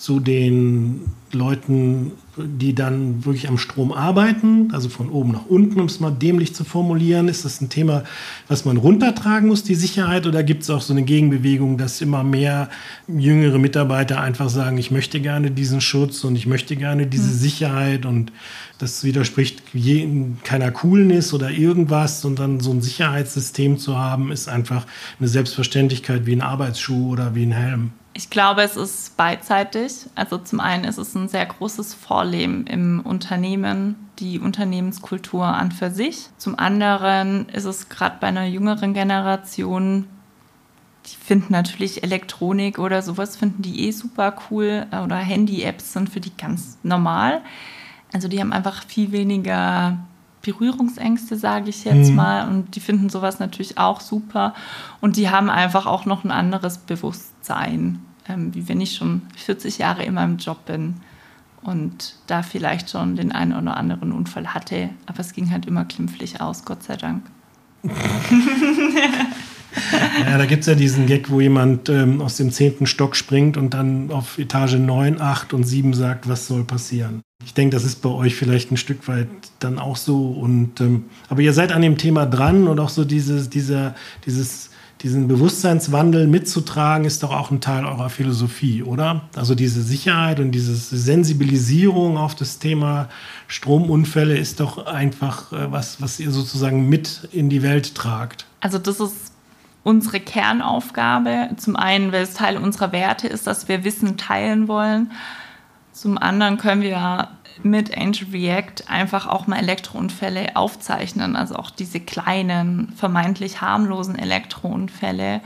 zu 0.06 0.20
den 0.20 1.00
Leuten, 1.32 2.12
die 2.36 2.76
dann 2.76 3.24
wirklich 3.24 3.48
am 3.48 3.58
Strom 3.58 3.90
arbeiten, 3.90 4.70
also 4.72 4.88
von 4.88 5.08
oben 5.08 5.32
nach 5.32 5.46
unten, 5.46 5.80
um 5.80 5.86
es 5.86 5.98
mal 5.98 6.12
dämlich 6.12 6.54
zu 6.54 6.62
formulieren? 6.62 7.26
Ist 7.26 7.44
das 7.44 7.60
ein 7.60 7.70
Thema, 7.70 8.04
was 8.46 8.64
man 8.64 8.76
runtertragen 8.76 9.48
muss, 9.48 9.64
die 9.64 9.74
Sicherheit? 9.74 10.28
Oder 10.28 10.44
gibt 10.44 10.62
es 10.62 10.70
auch 10.70 10.80
so 10.80 10.92
eine 10.92 11.02
Gegenbewegung, 11.02 11.76
dass 11.76 12.00
immer 12.00 12.22
mehr 12.22 12.68
jüngere 13.08 13.58
Mitarbeiter 13.58 14.20
einfach 14.20 14.48
sagen, 14.48 14.78
ich 14.78 14.92
möchte 14.92 15.18
gerne 15.18 15.50
diesen 15.50 15.80
Schutz 15.80 16.22
und 16.22 16.36
ich 16.36 16.46
möchte 16.46 16.76
gerne 16.76 17.08
diese 17.08 17.30
hm. 17.30 17.38
Sicherheit 17.38 18.06
und 18.06 18.30
das 18.78 19.02
widerspricht 19.02 19.64
keiner 20.44 20.70
Coolness 20.70 21.34
oder 21.34 21.50
irgendwas, 21.50 22.20
sondern 22.20 22.60
so 22.60 22.70
ein 22.70 22.80
Sicherheitssystem 22.80 23.76
zu 23.78 23.98
haben, 23.98 24.30
ist 24.30 24.48
einfach 24.48 24.86
eine 25.18 25.26
Selbstverständlichkeit 25.26 26.26
wie 26.26 26.36
ein 26.36 26.42
Arbeitsschuh 26.42 27.10
oder 27.10 27.34
wie 27.34 27.42
ein 27.42 27.52
Helm. 27.52 27.90
Ich 28.16 28.30
glaube, 28.30 28.62
es 28.62 28.78
ist 28.78 29.14
beidseitig. 29.18 29.92
Also 30.14 30.38
zum 30.38 30.58
einen 30.58 30.84
ist 30.84 30.96
es 30.96 31.14
ein 31.14 31.28
sehr 31.28 31.44
großes 31.44 31.92
Vorleben 31.92 32.66
im 32.66 33.00
Unternehmen, 33.00 34.08
die 34.18 34.40
Unternehmenskultur 34.40 35.44
an 35.44 35.70
für 35.70 35.90
sich. 35.90 36.30
Zum 36.38 36.58
anderen 36.58 37.46
ist 37.50 37.66
es 37.66 37.90
gerade 37.90 38.16
bei 38.18 38.28
einer 38.28 38.46
jüngeren 38.46 38.94
Generation, 38.94 40.06
die 41.04 41.14
finden 41.14 41.52
natürlich 41.52 42.02
Elektronik 42.02 42.78
oder 42.78 43.02
sowas, 43.02 43.36
finden 43.36 43.60
die 43.60 43.86
eh 43.86 43.90
super 43.90 44.34
cool 44.50 44.86
oder 45.04 45.16
Handy-Apps 45.16 45.92
sind 45.92 46.08
für 46.08 46.20
die 46.20 46.34
ganz 46.34 46.78
normal. 46.82 47.42
Also 48.14 48.28
die 48.28 48.40
haben 48.40 48.54
einfach 48.54 48.82
viel 48.84 49.12
weniger 49.12 49.98
Berührungsängste, 50.40 51.36
sage 51.36 51.68
ich 51.68 51.84
jetzt 51.84 52.08
mhm. 52.08 52.16
mal. 52.16 52.48
Und 52.48 52.76
die 52.76 52.80
finden 52.80 53.10
sowas 53.10 53.40
natürlich 53.40 53.76
auch 53.76 54.00
super. 54.00 54.54
Und 55.02 55.18
die 55.18 55.28
haben 55.28 55.50
einfach 55.50 55.84
auch 55.84 56.06
noch 56.06 56.24
ein 56.24 56.30
anderes 56.30 56.78
Bewusstsein, 56.78 58.00
ähm, 58.28 58.54
wie 58.54 58.68
wenn 58.68 58.80
ich 58.80 58.94
schon 58.94 59.22
40 59.36 59.78
Jahre 59.78 60.04
in 60.04 60.14
meinem 60.14 60.36
Job 60.38 60.66
bin 60.66 60.96
und 61.62 62.16
da 62.26 62.42
vielleicht 62.42 62.90
schon 62.90 63.16
den 63.16 63.32
einen 63.32 63.52
oder 63.52 63.76
anderen 63.76 64.12
Unfall 64.12 64.54
hatte. 64.54 64.90
Aber 65.06 65.20
es 65.20 65.32
ging 65.32 65.50
halt 65.50 65.66
immer 65.66 65.84
klimpflich 65.84 66.40
aus, 66.40 66.64
Gott 66.64 66.82
sei 66.82 66.96
Dank. 66.96 67.22
ja, 70.26 70.38
da 70.38 70.46
gibt 70.46 70.60
es 70.60 70.66
ja 70.66 70.74
diesen 70.74 71.06
Gag, 71.06 71.30
wo 71.30 71.40
jemand 71.40 71.88
ähm, 71.88 72.20
aus 72.20 72.36
dem 72.36 72.50
zehnten 72.50 72.86
Stock 72.86 73.16
springt 73.16 73.56
und 73.56 73.74
dann 73.74 74.10
auf 74.10 74.38
Etage 74.38 74.74
9, 74.74 75.20
8 75.20 75.52
und 75.54 75.64
7 75.64 75.94
sagt, 75.94 76.28
was 76.28 76.46
soll 76.46 76.64
passieren. 76.64 77.22
Ich 77.44 77.54
denke, 77.54 77.76
das 77.76 77.84
ist 77.84 78.02
bei 78.02 78.08
euch 78.08 78.34
vielleicht 78.34 78.72
ein 78.72 78.76
Stück 78.76 79.06
weit 79.08 79.28
dann 79.60 79.78
auch 79.78 79.96
so. 79.96 80.30
Und, 80.30 80.80
ähm, 80.80 81.04
aber 81.28 81.42
ihr 81.42 81.52
seid 81.52 81.72
an 81.72 81.82
dem 81.82 81.98
Thema 81.98 82.26
dran 82.26 82.66
und 82.66 82.80
auch 82.80 82.88
so 82.88 83.04
dieses, 83.04 83.50
dieser, 83.50 83.94
dieses, 84.24 84.70
diesen 85.02 85.28
Bewusstseinswandel 85.28 86.26
mitzutragen, 86.26 87.04
ist 87.04 87.22
doch 87.22 87.30
auch 87.30 87.50
ein 87.50 87.60
Teil 87.60 87.84
eurer 87.84 88.08
Philosophie, 88.08 88.82
oder? 88.82 89.22
Also 89.34 89.54
diese 89.54 89.82
Sicherheit 89.82 90.40
und 90.40 90.52
diese 90.52 90.74
Sensibilisierung 90.74 92.16
auf 92.16 92.34
das 92.34 92.58
Thema 92.58 93.08
Stromunfälle 93.46 94.36
ist 94.36 94.60
doch 94.60 94.86
einfach 94.86 95.52
äh, 95.52 95.70
was, 95.70 96.00
was 96.00 96.18
ihr 96.18 96.30
sozusagen 96.30 96.88
mit 96.88 97.28
in 97.32 97.50
die 97.50 97.62
Welt 97.62 97.94
tragt. 97.94 98.46
Also 98.60 98.78
das 98.78 99.00
ist 99.00 99.32
unsere 99.82 100.18
Kernaufgabe. 100.18 101.50
Zum 101.58 101.76
einen, 101.76 102.10
weil 102.10 102.22
es 102.22 102.34
Teil 102.34 102.56
unserer 102.56 102.90
Werte 102.92 103.28
ist, 103.28 103.46
dass 103.46 103.68
wir 103.68 103.84
Wissen 103.84 104.16
teilen 104.16 104.66
wollen. 104.66 105.12
Zum 105.96 106.18
anderen 106.18 106.58
können 106.58 106.82
wir 106.82 107.28
mit 107.62 107.96
Angel 107.96 108.28
React 108.30 108.86
einfach 108.86 109.26
auch 109.26 109.46
mal 109.46 109.56
Elektrounfälle 109.56 110.54
aufzeichnen, 110.54 111.36
also 111.36 111.56
auch 111.56 111.70
diese 111.70 112.00
kleinen, 112.00 112.92
vermeintlich 112.94 113.62
harmlosen 113.62 114.18
Elektrounfälle 114.18 115.40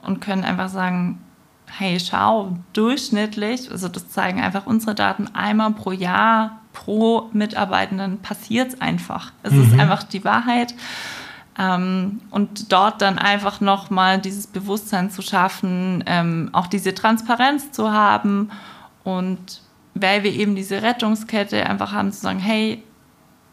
und 0.00 0.22
können 0.22 0.44
einfach 0.44 0.70
sagen, 0.70 1.20
hey, 1.66 2.00
schau, 2.00 2.56
durchschnittlich, 2.72 3.70
also 3.70 3.88
das 3.88 4.08
zeigen 4.08 4.40
einfach 4.40 4.64
unsere 4.64 4.94
Daten, 4.94 5.28
einmal 5.34 5.72
pro 5.72 5.92
Jahr 5.92 6.62
pro 6.72 7.28
Mitarbeitenden 7.34 8.22
passiert 8.22 8.72
es 8.72 8.80
einfach. 8.80 9.32
Es 9.42 9.52
mhm. 9.52 9.62
ist 9.62 9.78
einfach 9.78 10.04
die 10.04 10.24
Wahrheit. 10.24 10.74
Ähm, 11.58 12.22
und 12.30 12.72
dort 12.72 13.02
dann 13.02 13.18
einfach 13.18 13.60
nochmal 13.60 14.18
dieses 14.18 14.46
Bewusstsein 14.46 15.10
zu 15.10 15.20
schaffen, 15.20 16.02
ähm, 16.06 16.48
auch 16.54 16.66
diese 16.66 16.94
Transparenz 16.94 17.72
zu 17.72 17.92
haben 17.92 18.48
und 19.04 19.60
weil 19.94 20.22
wir 20.22 20.32
eben 20.32 20.54
diese 20.54 20.82
Rettungskette 20.82 21.66
einfach 21.66 21.92
haben, 21.92 22.12
zu 22.12 22.20
sagen, 22.20 22.38
hey, 22.38 22.82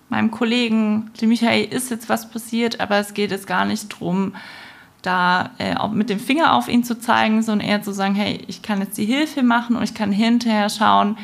meinem 0.09 0.31
Kollegen, 0.31 1.11
dem 1.21 1.29
Michael, 1.29 1.65
ist 1.65 1.91
jetzt 1.91 2.09
was 2.09 2.29
passiert, 2.29 2.79
aber 2.79 2.97
es 2.97 3.13
geht 3.13 3.31
jetzt 3.31 3.47
gar 3.47 3.65
nicht 3.65 3.93
darum, 3.93 4.33
da 5.01 5.51
äh, 5.59 5.75
mit 5.89 6.09
dem 6.09 6.19
Finger 6.19 6.53
auf 6.53 6.67
ihn 6.67 6.83
zu 6.83 6.99
zeigen, 6.99 7.41
sondern 7.41 7.67
eher 7.67 7.81
zu 7.81 7.91
sagen, 7.91 8.15
hey, 8.15 8.43
ich 8.47 8.61
kann 8.61 8.81
jetzt 8.81 8.97
die 8.97 9.05
Hilfe 9.05 9.43
machen 9.43 9.75
und 9.75 9.83
ich 9.83 9.93
kann 9.93 10.11
hinterher 10.11 10.69
schauen, 10.69 11.17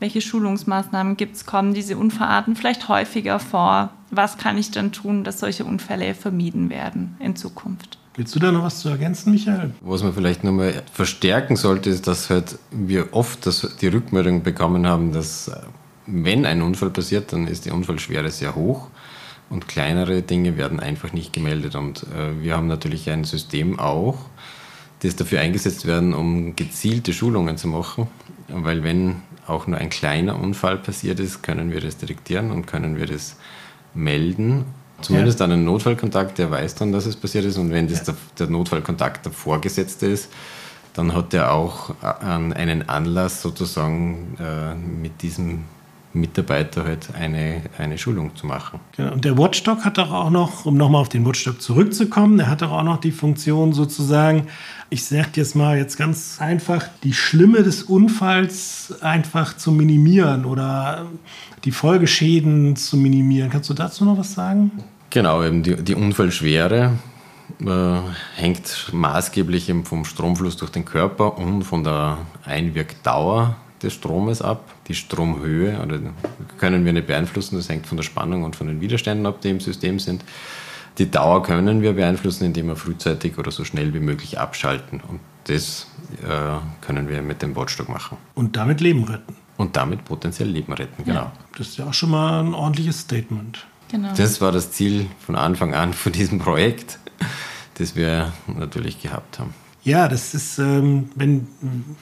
welche 0.00 0.20
Schulungsmaßnahmen 0.20 1.16
gibt 1.16 1.34
es, 1.36 1.46
kommen 1.46 1.74
diese 1.74 1.96
Unfallarten 1.96 2.54
vielleicht 2.54 2.88
häufiger 2.88 3.40
vor, 3.40 3.90
was 4.10 4.38
kann 4.38 4.56
ich 4.56 4.70
dann 4.70 4.92
tun, 4.92 5.24
dass 5.24 5.40
solche 5.40 5.64
Unfälle 5.64 6.14
vermieden 6.14 6.70
werden 6.70 7.16
in 7.18 7.34
Zukunft. 7.34 7.98
Willst 8.18 8.34
du 8.34 8.40
da 8.40 8.50
noch 8.50 8.64
was 8.64 8.80
zu 8.80 8.88
ergänzen, 8.88 9.30
Michael? 9.30 9.70
Was 9.80 10.02
man 10.02 10.12
vielleicht 10.12 10.42
nochmal 10.42 10.82
verstärken 10.92 11.54
sollte, 11.54 11.88
ist, 11.88 12.08
dass 12.08 12.30
halt 12.30 12.58
wir 12.72 13.12
oft 13.12 13.46
das, 13.46 13.76
die 13.80 13.86
Rückmeldung 13.86 14.42
bekommen 14.42 14.88
haben, 14.88 15.12
dass 15.12 15.46
äh, 15.46 15.56
wenn 16.04 16.44
ein 16.44 16.60
Unfall 16.60 16.90
passiert, 16.90 17.32
dann 17.32 17.46
ist 17.46 17.64
die 17.64 17.70
Unfallschwere 17.70 18.30
sehr 18.32 18.56
hoch. 18.56 18.88
und 19.50 19.68
kleinere 19.68 20.22
Dinge 20.22 20.56
werden 20.56 20.80
einfach 20.80 21.12
nicht 21.12 21.32
gemeldet. 21.32 21.76
Und 21.76 22.02
äh, 22.12 22.42
wir 22.42 22.56
haben 22.56 22.66
natürlich 22.66 23.08
ein 23.08 23.22
System 23.22 23.78
auch, 23.78 24.18
das 25.00 25.14
dafür 25.14 25.40
eingesetzt 25.40 25.86
werden, 25.86 26.12
um 26.12 26.56
gezielte 26.56 27.12
Schulungen 27.12 27.56
zu 27.56 27.68
machen, 27.68 28.08
weil 28.48 28.82
wenn 28.82 29.22
auch 29.46 29.68
nur 29.68 29.78
ein 29.78 29.90
kleiner 29.90 30.40
Unfall 30.40 30.76
passiert 30.76 31.20
ist, 31.20 31.42
können 31.42 31.70
wir 31.70 31.80
das 31.80 31.96
detektieren 31.98 32.50
und 32.50 32.66
können 32.66 32.96
wir 32.96 33.06
das 33.06 33.36
melden. 33.94 34.64
Zumindest 35.00 35.40
ja. 35.40 35.44
einen 35.46 35.64
Notfallkontakt, 35.64 36.38
der 36.38 36.50
weiß 36.50 36.74
dann, 36.74 36.92
dass 36.92 37.06
es 37.06 37.16
passiert 37.16 37.44
ist. 37.44 37.56
Und 37.56 37.70
wenn 37.70 37.88
das 37.88 38.06
ja. 38.06 38.12
der, 38.12 38.14
der 38.38 38.46
Notfallkontakt 38.48 39.26
der 39.26 39.32
Vorgesetzte 39.32 40.06
ist, 40.06 40.30
dann 40.94 41.14
hat 41.14 41.32
er 41.32 41.52
auch 41.52 41.94
einen 42.02 42.88
Anlass 42.88 43.40
sozusagen 43.40 44.36
äh, 44.40 44.74
mit 44.74 45.22
diesem 45.22 45.64
Mitarbeiter 46.20 46.84
halt 46.84 47.08
eine, 47.14 47.62
eine 47.78 47.98
Schulung 47.98 48.34
zu 48.36 48.46
machen. 48.46 48.80
Genau. 48.96 49.12
Und 49.12 49.24
der 49.24 49.36
Watchdog 49.38 49.84
hat 49.84 49.98
doch 49.98 50.12
auch 50.12 50.30
noch, 50.30 50.66
um 50.66 50.76
nochmal 50.76 51.00
auf 51.00 51.08
den 51.08 51.24
Watchdog 51.26 51.60
zurückzukommen, 51.62 52.36
der 52.38 52.48
hat 52.48 52.62
doch 52.62 52.72
auch 52.72 52.82
noch 52.82 52.98
die 52.98 53.12
Funktion 53.12 53.72
sozusagen, 53.72 54.46
ich 54.90 55.04
sage 55.04 55.28
jetzt 55.34 55.54
mal 55.54 55.76
jetzt 55.76 55.96
ganz 55.96 56.38
einfach, 56.40 56.86
die 57.02 57.12
Schlimme 57.12 57.62
des 57.62 57.82
Unfalls 57.82 58.94
einfach 59.00 59.56
zu 59.56 59.72
minimieren 59.72 60.44
oder 60.44 61.06
die 61.64 61.72
Folgeschäden 61.72 62.76
zu 62.76 62.96
minimieren. 62.96 63.50
Kannst 63.50 63.70
du 63.70 63.74
dazu 63.74 64.04
noch 64.04 64.18
was 64.18 64.34
sagen? 64.34 64.70
Genau, 65.10 65.42
eben 65.42 65.62
die, 65.62 65.76
die 65.82 65.94
Unfallschwere 65.94 66.92
äh, 67.60 67.98
hängt 68.36 68.90
maßgeblich 68.92 69.68
eben 69.68 69.84
vom 69.84 70.04
Stromfluss 70.04 70.56
durch 70.56 70.70
den 70.70 70.84
Körper 70.84 71.38
und 71.38 71.62
von 71.62 71.82
der 71.82 72.18
Einwirkdauer 72.44 73.56
des 73.82 73.94
Stromes 73.94 74.42
ab. 74.42 74.64
Die 74.88 74.94
Stromhöhe 74.94 75.80
oder 75.82 76.00
können 76.58 76.84
wir 76.84 76.92
nicht 76.92 77.06
beeinflussen, 77.06 77.56
das 77.56 77.68
hängt 77.68 77.86
von 77.86 77.96
der 77.96 78.04
Spannung 78.04 78.44
und 78.44 78.56
von 78.56 78.66
den 78.66 78.80
Widerständen 78.80 79.26
ab, 79.26 79.40
die 79.40 79.50
im 79.50 79.60
System 79.60 79.98
sind. 79.98 80.24
Die 80.98 81.10
Dauer 81.10 81.42
können 81.44 81.80
wir 81.80 81.92
beeinflussen, 81.92 82.44
indem 82.44 82.66
wir 82.66 82.76
frühzeitig 82.76 83.38
oder 83.38 83.52
so 83.52 83.64
schnell 83.64 83.94
wie 83.94 84.00
möglich 84.00 84.38
abschalten. 84.38 85.00
Und 85.00 85.20
das 85.44 85.86
äh, 86.22 86.84
können 86.84 87.08
wir 87.08 87.22
mit 87.22 87.40
dem 87.40 87.54
Watchdog 87.54 87.88
machen. 87.88 88.18
Und 88.34 88.56
damit 88.56 88.80
Leben 88.80 89.04
retten. 89.04 89.36
Und 89.56 89.76
damit 89.76 90.04
potenziell 90.04 90.48
Leben 90.48 90.72
retten, 90.72 91.04
genau. 91.04 91.20
Ja. 91.20 91.32
Das 91.56 91.68
ist 91.68 91.78
ja 91.78 91.86
auch 91.86 91.94
schon 91.94 92.10
mal 92.10 92.42
ein 92.42 92.54
ordentliches 92.54 93.00
Statement. 93.00 93.66
Genau. 93.90 94.12
Das 94.16 94.40
war 94.40 94.52
das 94.52 94.72
Ziel 94.72 95.06
von 95.20 95.36
Anfang 95.36 95.74
an 95.74 95.94
von 95.94 96.12
diesem 96.12 96.38
Projekt, 96.38 96.98
das 97.74 97.96
wir 97.96 98.32
natürlich 98.46 99.00
gehabt 99.00 99.38
haben. 99.38 99.54
Ja, 99.84 100.08
das 100.08 100.34
ist, 100.34 100.58
ähm, 100.58 101.10
wenn, 101.14 101.46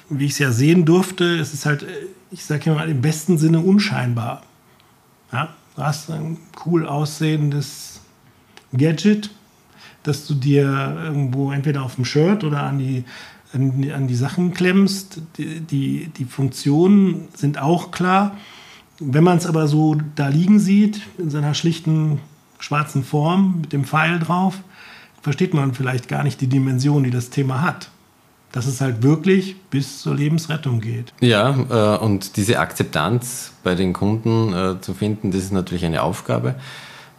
wie 0.08 0.26
ich 0.26 0.32
es 0.32 0.38
ja 0.38 0.50
sehen 0.50 0.84
durfte, 0.84 1.38
es 1.38 1.54
ist 1.54 1.66
halt, 1.66 1.86
ich 2.30 2.44
sage 2.44 2.70
mal, 2.72 2.88
im 2.88 3.00
besten 3.00 3.38
Sinne 3.38 3.60
unscheinbar. 3.60 4.42
Ja, 5.32 5.54
du 5.76 5.82
hast 5.82 6.10
ein 6.10 6.38
cool 6.64 6.86
aussehendes 6.86 8.00
Gadget, 8.72 9.30
das 10.02 10.26
du 10.26 10.34
dir 10.34 11.00
irgendwo 11.04 11.52
entweder 11.52 11.82
auf 11.82 11.96
dem 11.96 12.04
Shirt 12.04 12.44
oder 12.44 12.62
an 12.62 12.78
die, 12.78 13.04
an 13.52 13.82
die, 13.82 13.92
an 13.92 14.08
die 14.08 14.14
Sachen 14.14 14.54
klemmst. 14.54 15.20
Die, 15.36 15.60
die, 15.60 16.10
die 16.16 16.24
Funktionen 16.24 17.28
sind 17.34 17.58
auch 17.58 17.90
klar. 17.90 18.36
Wenn 18.98 19.24
man 19.24 19.36
es 19.36 19.46
aber 19.46 19.68
so 19.68 19.96
da 20.14 20.28
liegen 20.28 20.58
sieht, 20.58 21.02
in 21.18 21.30
seiner 21.30 21.54
schlichten 21.54 22.20
schwarzen 22.58 23.04
Form 23.04 23.60
mit 23.60 23.72
dem 23.72 23.84
Pfeil 23.84 24.18
drauf, 24.18 24.60
versteht 25.26 25.54
man 25.54 25.74
vielleicht 25.74 26.06
gar 26.06 26.22
nicht 26.22 26.40
die 26.40 26.46
Dimension, 26.46 27.02
die 27.02 27.10
das 27.10 27.30
Thema 27.30 27.60
hat. 27.60 27.90
Dass 28.52 28.66
es 28.66 28.80
halt 28.80 29.02
wirklich 29.02 29.56
bis 29.70 30.00
zur 30.00 30.14
Lebensrettung 30.14 30.80
geht. 30.80 31.12
Ja, 31.20 31.96
äh, 31.96 31.98
und 31.98 32.36
diese 32.36 32.60
Akzeptanz 32.60 33.50
bei 33.64 33.74
den 33.74 33.92
Kunden 33.92 34.54
äh, 34.54 34.80
zu 34.80 34.94
finden, 34.94 35.32
das 35.32 35.42
ist 35.42 35.52
natürlich 35.52 35.84
eine 35.84 36.04
Aufgabe. 36.04 36.54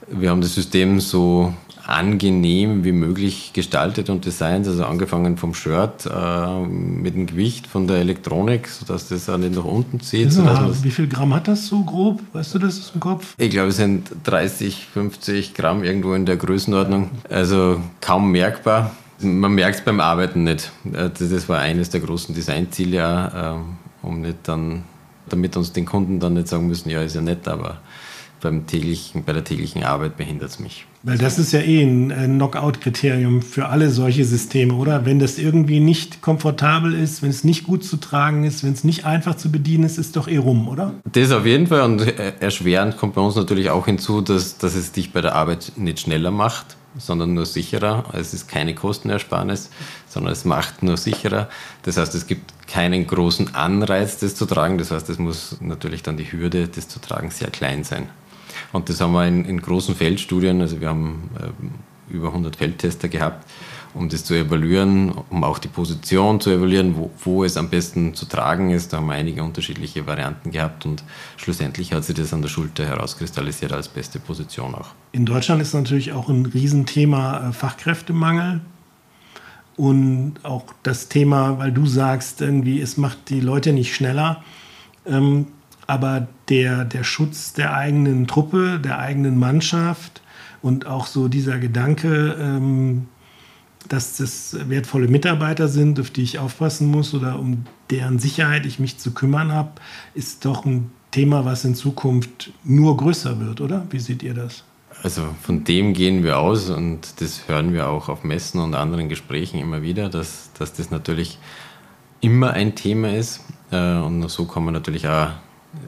Wir 0.07 0.29
haben 0.29 0.39
das 0.39 0.55
System 0.55 1.01
so 1.01 1.53
angenehm 1.87 2.83
wie 2.83 2.91
möglich 2.91 3.51
gestaltet 3.53 4.09
und 4.09 4.25
designt, 4.25 4.67
also 4.67 4.83
angefangen 4.85 5.37
vom 5.37 5.53
Shirt 5.53 6.05
äh, 6.05 6.59
mit 6.65 7.15
dem 7.15 7.27
Gewicht 7.27 7.65
von 7.65 7.87
der 7.87 7.97
Elektronik, 7.97 8.67
sodass 8.67 9.07
das 9.07 9.29
auch 9.29 9.37
nicht 9.37 9.55
nach 9.55 9.63
unten 9.63 10.01
zieht. 10.01 10.33
Ja, 10.33 10.69
wie 10.83 10.91
viel 10.91 11.07
Gramm 11.07 11.33
hat 11.33 11.47
das 11.47 11.67
so 11.67 11.83
grob? 11.83 12.21
Weißt 12.33 12.53
du 12.53 12.59
das 12.59 12.79
aus 12.79 12.91
dem 12.91 12.99
Kopf? 12.99 13.35
Ich 13.37 13.49
glaube, 13.51 13.69
es 13.69 13.77
sind 13.77 14.09
30, 14.25 14.87
50 14.93 15.53
Gramm 15.53 15.83
irgendwo 15.83 16.13
in 16.13 16.25
der 16.25 16.35
Größenordnung. 16.35 17.09
Also 17.29 17.81
kaum 18.01 18.31
merkbar. 18.31 18.91
Man 19.19 19.53
merkt 19.53 19.79
es 19.79 19.85
beim 19.85 20.01
Arbeiten 20.01 20.43
nicht. 20.43 20.71
Äh, 20.91 21.09
das 21.17 21.47
war 21.47 21.59
eines 21.59 21.89
der 21.89 22.01
großen 22.01 22.35
Designziele, 22.35 23.61
äh, 23.63 24.05
um 24.05 24.21
nicht 24.21 24.39
dann, 24.43 24.83
damit 25.29 25.55
uns 25.55 25.71
den 25.71 25.85
Kunden 25.85 26.19
dann 26.19 26.33
nicht 26.33 26.49
sagen 26.49 26.67
müssen, 26.67 26.89
ja, 26.89 27.01
ist 27.01 27.15
ja 27.15 27.21
nett, 27.21 27.47
aber 27.47 27.77
beim 28.41 28.67
täglichen, 28.67 29.23
bei 29.23 29.33
der 29.33 29.43
täglichen 29.43 29.83
Arbeit 29.83 30.17
behindert 30.17 30.49
es 30.49 30.59
mich. 30.59 30.85
Weil 31.07 31.17
das 31.17 31.39
ist 31.39 31.53
ja 31.53 31.61
eh 31.61 31.83
ein 31.83 32.35
Knockout-Kriterium 32.35 33.41
für 33.41 33.69
alle 33.69 33.91
solche 33.91 34.25
Systeme, 34.25 34.73
oder? 34.73 35.05
Wenn 35.05 35.19
das 35.19 35.37
irgendwie 35.37 35.79
nicht 35.79 36.21
komfortabel 36.21 36.93
ist, 36.93 37.23
wenn 37.23 37.29
es 37.29 37.45
nicht 37.45 37.63
gut 37.63 37.85
zu 37.85 37.95
tragen 37.95 38.43
ist, 38.43 38.65
wenn 38.65 38.73
es 38.73 38.83
nicht 38.83 39.05
einfach 39.05 39.35
zu 39.35 39.49
bedienen 39.49 39.85
ist, 39.85 39.97
ist 39.97 40.17
doch 40.17 40.27
eh 40.27 40.35
rum, 40.35 40.67
oder? 40.67 40.95
Das 41.09 41.31
auf 41.31 41.45
jeden 41.45 41.67
Fall. 41.67 41.83
Und 41.83 42.01
erschwerend 42.41 42.97
kommt 42.97 43.15
bei 43.15 43.21
uns 43.21 43.37
natürlich 43.37 43.69
auch 43.69 43.85
hinzu, 43.85 44.19
dass, 44.19 44.57
dass 44.57 44.75
es 44.75 44.91
dich 44.91 45.13
bei 45.13 45.21
der 45.21 45.33
Arbeit 45.33 45.71
nicht 45.77 46.01
schneller 46.01 46.31
macht, 46.31 46.75
sondern 46.97 47.33
nur 47.33 47.45
sicherer. 47.45 48.03
Es 48.11 48.33
ist 48.33 48.49
keine 48.49 48.75
Kostenersparnis, 48.75 49.69
sondern 50.09 50.33
es 50.33 50.43
macht 50.43 50.83
nur 50.83 50.97
sicherer. 50.97 51.47
Das 51.83 51.95
heißt, 51.95 52.15
es 52.15 52.27
gibt 52.27 52.67
keinen 52.67 53.07
großen 53.07 53.55
Anreiz, 53.55 54.17
das 54.17 54.35
zu 54.35 54.45
tragen. 54.45 54.77
Das 54.77 54.91
heißt, 54.91 55.09
es 55.09 55.19
muss 55.19 55.55
natürlich 55.61 56.03
dann 56.03 56.17
die 56.17 56.29
Hürde, 56.29 56.67
das 56.67 56.89
zu 56.89 56.99
tragen, 56.99 57.31
sehr 57.31 57.49
klein 57.49 57.85
sein. 57.85 58.09
Und 58.73 58.89
das 58.89 59.01
haben 59.01 59.13
wir 59.13 59.25
in, 59.25 59.45
in 59.45 59.61
großen 59.61 59.95
Feldstudien, 59.95 60.61
also 60.61 60.81
wir 60.81 60.89
haben 60.89 61.29
äh, 61.39 62.13
über 62.13 62.27
100 62.27 62.55
Feldtester 62.55 63.07
gehabt, 63.07 63.49
um 63.93 64.09
das 64.09 64.23
zu 64.23 64.33
evaluieren, 64.33 65.11
um 65.29 65.43
auch 65.43 65.59
die 65.59 65.67
Position 65.67 66.39
zu 66.39 66.51
evaluieren, 66.51 66.95
wo, 66.95 67.11
wo, 67.23 67.43
es 67.43 67.57
am 67.57 67.69
besten 67.69 68.13
zu 68.13 68.25
tragen 68.25 68.69
ist. 68.69 68.93
Da 68.93 68.97
haben 68.97 69.07
wir 69.07 69.13
einige 69.13 69.43
unterschiedliche 69.43 70.05
Varianten 70.05 70.51
gehabt 70.51 70.85
und 70.85 71.03
schlussendlich 71.37 71.93
hat 71.93 72.03
sich 72.03 72.15
das 72.15 72.33
an 72.33 72.41
der 72.41 72.49
Schulter 72.49 72.85
herauskristallisiert 72.85 73.73
als 73.73 73.87
beste 73.87 74.19
Position 74.19 74.75
auch. 74.75 74.89
In 75.11 75.25
Deutschland 75.25 75.61
ist 75.61 75.73
natürlich 75.73 76.13
auch 76.13 76.29
ein 76.29 76.45
Riesenthema 76.45 77.49
äh, 77.49 77.53
Fachkräftemangel. 77.53 78.61
Und 79.75 80.37
auch 80.41 80.65
das 80.81 81.07
Thema, 81.07 81.59
weil 81.59 81.71
du 81.71 81.85
sagst, 81.85 82.41
irgendwie, 82.41 82.81
es 82.81 82.97
macht 82.97 83.29
die 83.29 83.39
Leute 83.39 83.73
nicht 83.73 83.93
schneller. 83.93 84.43
Ähm, 85.05 85.47
aber 85.87 86.27
der, 86.49 86.85
der 86.85 87.03
Schutz 87.03 87.53
der 87.53 87.73
eigenen 87.73 88.27
Truppe, 88.27 88.79
der 88.79 88.99
eigenen 88.99 89.39
Mannschaft 89.39 90.21
und 90.61 90.85
auch 90.85 91.07
so 91.07 91.29
dieser 91.29 91.57
Gedanke, 91.57 92.37
ähm, 92.39 93.07
dass 93.87 94.17
das 94.17 94.57
wertvolle 94.67 95.07
Mitarbeiter 95.07 95.69
sind, 95.69 95.99
auf 95.99 96.09
die 96.09 96.23
ich 96.23 96.39
aufpassen 96.39 96.91
muss 96.91 97.13
oder 97.13 97.39
um 97.39 97.63
deren 97.89 98.19
Sicherheit 98.19 98.65
ich 98.65 98.79
mich 98.79 98.97
zu 98.97 99.11
kümmern 99.11 99.53
habe, 99.53 99.71
ist 100.13 100.43
doch 100.43 100.65
ein 100.65 100.91
Thema, 101.11 101.45
was 101.45 101.63
in 101.63 101.73
Zukunft 101.73 102.51
nur 102.65 102.97
größer 102.97 103.39
wird, 103.39 103.61
oder? 103.61 103.87
Wie 103.89 103.99
seht 103.99 104.23
ihr 104.23 104.33
das? 104.33 104.65
Also 105.03 105.23
von 105.41 105.63
dem 105.63 105.93
gehen 105.93 106.23
wir 106.23 106.39
aus 106.39 106.69
und 106.69 107.21
das 107.21 107.47
hören 107.47 107.71
wir 107.71 107.87
auch 107.87 108.09
auf 108.09 108.23
Messen 108.23 108.59
und 108.59 108.73
anderen 108.73 109.09
Gesprächen 109.09 109.59
immer 109.59 109.81
wieder, 109.83 110.09
dass, 110.09 110.51
dass 110.57 110.73
das 110.73 110.91
natürlich 110.91 111.37
immer 112.19 112.51
ein 112.51 112.75
Thema 112.75 113.13
ist. 113.13 113.41
Äh, 113.71 113.99
und 113.99 114.27
so 114.27 114.45
kann 114.45 114.65
man 114.65 114.73
natürlich 114.73 115.07
auch 115.07 115.29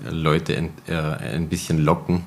Leute 0.10 0.58
ein, 0.58 0.69
äh, 0.88 0.95
ein 1.36 1.47
bisschen 1.47 1.84
locken 1.84 2.23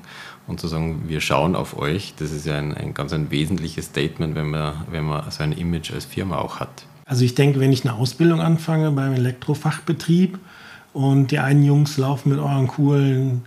und 0.47 0.59
zu 0.59 0.67
sagen, 0.67 1.03
wir 1.07 1.21
schauen 1.21 1.55
auf 1.55 1.77
euch. 1.77 2.13
Das 2.17 2.31
ist 2.31 2.45
ja 2.45 2.57
ein, 2.57 2.73
ein 2.73 2.93
ganz 2.93 3.13
ein 3.13 3.31
wesentliches 3.31 3.85
Statement, 3.85 4.35
wenn 4.35 4.49
man, 4.49 4.73
wenn 4.91 5.05
man 5.05 5.29
so 5.31 5.43
ein 5.43 5.53
Image 5.53 5.91
als 5.91 6.05
Firma 6.05 6.37
auch 6.37 6.59
hat. 6.59 6.85
Also 7.05 7.25
ich 7.25 7.35
denke, 7.35 7.59
wenn 7.59 7.71
ich 7.71 7.85
eine 7.85 7.95
Ausbildung 7.95 8.41
anfange 8.41 8.91
beim 8.91 9.13
Elektrofachbetrieb 9.13 10.39
und 10.93 11.31
die 11.31 11.39
einen 11.39 11.63
Jungs 11.63 11.97
laufen 11.97 12.29
mit 12.29 12.39
euren 12.39 12.67
coolen 12.67 13.43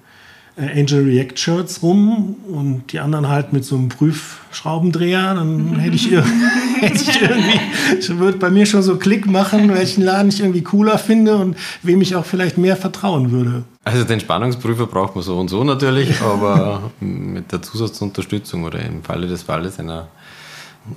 äh, 0.57 0.81
Angel 0.81 1.05
React 1.05 1.37
Shirts 1.37 1.83
rum 1.83 2.37
und 2.49 2.93
die 2.93 2.99
anderen 2.99 3.29
halt 3.29 3.53
mit 3.53 3.65
so 3.65 3.77
einem 3.77 3.89
Prüfschraubendreher, 3.89 5.35
dann 5.35 5.77
hätte 5.79 5.97
ich, 5.97 6.11
hätte 6.81 6.95
ich 6.95 7.21
irgendwie, 7.21 8.19
würde 8.19 8.39
bei 8.39 8.51
mir 8.51 8.67
schon 8.67 8.83
so 8.83 8.97
Klick 8.97 9.27
machen, 9.27 9.73
welchen 9.73 10.03
Laden 10.03 10.29
ich 10.29 10.41
irgendwie 10.41 10.63
cooler 10.63 10.99
finde 10.99 11.37
und 11.37 11.57
wem 11.83 12.01
ich 12.01 12.17
auch 12.17 12.25
vielleicht 12.25 12.59
mehr 12.59 12.77
vertrauen 12.77 13.31
würde. 13.31 13.65
Also 13.87 14.03
den 14.03 14.19
Spannungsprüfer 14.19 14.89
braucht 14.89 15.15
man 15.15 15.23
so 15.23 15.39
und 15.39 15.47
so 15.47 15.63
natürlich, 15.63 16.21
aber 16.21 16.91
mit 16.99 17.53
der 17.53 17.63
Zusatzunterstützung 17.63 18.65
oder 18.65 18.81
im 18.81 19.05
Falle 19.05 19.29
des 19.29 19.45
Falles 19.45 19.79
einer 19.79 20.09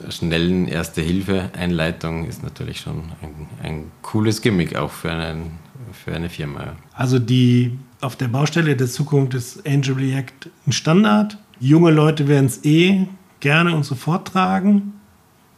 schnellen 0.09 0.67
Erste-Hilfe-Einleitung 0.67 2.25
ist 2.25 2.41
natürlich 2.41 2.79
schon 2.79 3.03
ein, 3.21 3.47
ein, 3.61 3.91
cooles 4.01 4.41
Gimmick 4.41 4.75
auch 4.75 4.89
für, 4.89 5.11
einen, 5.11 5.59
für 5.91 6.15
eine 6.15 6.29
Firma. 6.29 6.77
Also 6.93 7.19
die 7.19 7.77
auf 8.01 8.15
der 8.15 8.27
Baustelle 8.27 8.75
der 8.75 8.87
Zukunft 8.87 9.35
ist 9.35 9.67
Angel 9.67 9.93
React 9.93 10.49
ein 10.65 10.71
Standard. 10.71 11.37
Junge 11.59 11.91
Leute 11.91 12.27
werden 12.27 12.47
es 12.47 12.65
eh 12.65 13.05
gerne 13.39 13.75
und 13.75 13.83
sofort 13.83 14.29
tragen. 14.29 14.93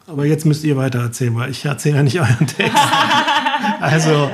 Aber 0.06 0.26
jetzt 0.26 0.46
müsst 0.46 0.66
ihr 0.66 0.76
weiter 0.76 1.00
erzählen, 1.00 1.34
weil 1.36 1.52
ich 1.52 1.64
erzähle 1.64 1.96
ja 1.96 2.04
nicht 2.04 2.20
euren 2.20 2.48
Text. 2.48 2.76
also 3.80 4.30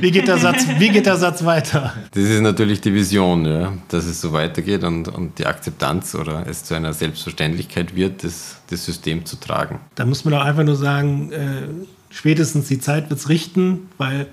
wie, 0.00 0.10
geht 0.10 0.28
der 0.28 0.38
Satz, 0.38 0.66
wie 0.78 0.88
geht 0.90 1.06
der 1.06 1.16
Satz 1.16 1.44
weiter? 1.44 1.94
Das 2.12 2.22
ist 2.22 2.40
natürlich 2.40 2.80
die 2.80 2.92
Vision, 2.94 3.44
ja, 3.44 3.72
dass 3.88 4.04
es 4.06 4.20
so 4.20 4.32
weitergeht 4.32 4.84
und, 4.84 5.08
und 5.08 5.38
die 5.38 5.46
Akzeptanz 5.46 6.14
oder 6.14 6.46
es 6.48 6.64
zu 6.64 6.74
einer 6.74 6.92
Selbstverständlichkeit 6.92 7.94
wird, 7.94 8.24
das, 8.24 8.58
das 8.68 8.84
System 8.84 9.24
zu 9.24 9.36
tragen. 9.36 9.80
Da 9.94 10.04
muss 10.04 10.24
man 10.24 10.34
doch 10.34 10.44
einfach 10.44 10.64
nur 10.64 10.76
sagen, 10.76 11.32
äh, 11.32 11.62
spätestens 12.10 12.68
die 12.68 12.78
Zeit 12.78 13.10
wird 13.10 13.20
es 13.20 13.28
richten, 13.28 13.88
weil 13.98 14.26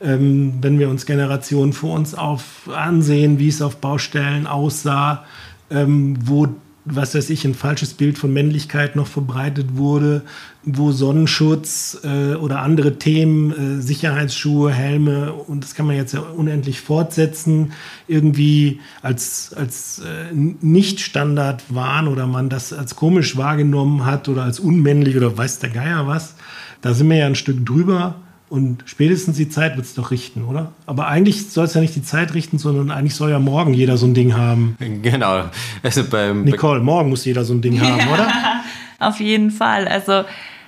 ähm, 0.00 0.54
wenn 0.60 0.78
wir 0.78 0.88
uns 0.88 1.06
Generationen 1.06 1.72
vor 1.72 1.94
uns 1.94 2.14
auf, 2.14 2.68
ansehen, 2.74 3.38
wie 3.38 3.48
es 3.48 3.62
auf 3.62 3.76
Baustellen 3.76 4.46
aussah, 4.46 5.24
ähm, 5.70 6.16
wo 6.24 6.48
was 6.84 7.14
weiß 7.14 7.30
ich, 7.30 7.44
ein 7.44 7.54
falsches 7.54 7.94
Bild 7.94 8.18
von 8.18 8.32
Männlichkeit 8.32 8.96
noch 8.96 9.06
verbreitet 9.06 9.76
wurde, 9.76 10.22
wo 10.64 10.90
Sonnenschutz 10.90 12.00
äh, 12.02 12.34
oder 12.34 12.60
andere 12.60 12.98
Themen, 12.98 13.78
äh, 13.78 13.80
Sicherheitsschuhe, 13.80 14.72
Helme, 14.72 15.32
und 15.32 15.62
das 15.62 15.74
kann 15.74 15.86
man 15.86 15.96
jetzt 15.96 16.12
ja 16.12 16.20
unendlich 16.20 16.80
fortsetzen, 16.80 17.72
irgendwie 18.08 18.80
als, 19.00 19.54
als 19.54 20.00
äh, 20.00 20.32
Nicht-Standard 20.32 21.62
waren 21.68 22.08
oder 22.08 22.26
man 22.26 22.48
das 22.48 22.72
als 22.72 22.96
komisch 22.96 23.36
wahrgenommen 23.36 24.04
hat 24.04 24.28
oder 24.28 24.42
als 24.42 24.58
unmännlich 24.58 25.16
oder 25.16 25.36
weiß 25.36 25.60
der 25.60 25.70
Geier 25.70 26.08
was. 26.08 26.34
Da 26.80 26.94
sind 26.94 27.08
wir 27.10 27.16
ja 27.16 27.26
ein 27.26 27.36
Stück 27.36 27.64
drüber. 27.64 28.16
Und 28.52 28.82
spätestens 28.84 29.38
die 29.38 29.48
Zeit 29.48 29.76
wird 29.76 29.86
es 29.86 29.94
doch 29.94 30.10
richten, 30.10 30.44
oder? 30.44 30.72
Aber 30.84 31.06
eigentlich 31.06 31.48
soll 31.48 31.64
es 31.64 31.72
ja 31.72 31.80
nicht 31.80 31.96
die 31.96 32.02
Zeit 32.02 32.34
richten, 32.34 32.58
sondern 32.58 32.90
eigentlich 32.90 33.14
soll 33.14 33.30
ja 33.30 33.38
morgen 33.38 33.72
jeder 33.72 33.96
so 33.96 34.04
ein 34.04 34.12
Ding 34.12 34.36
haben. 34.36 34.76
Genau. 35.00 35.44
Also 35.82 36.04
beim 36.04 36.44
Nicole, 36.44 36.80
morgen 36.80 37.08
muss 37.08 37.24
jeder 37.24 37.46
so 37.46 37.54
ein 37.54 37.62
Ding 37.62 37.80
haben, 37.80 38.06
oder? 38.12 38.30
Auf 38.98 39.20
jeden 39.20 39.50
Fall. 39.50 39.88
Also 39.88 40.24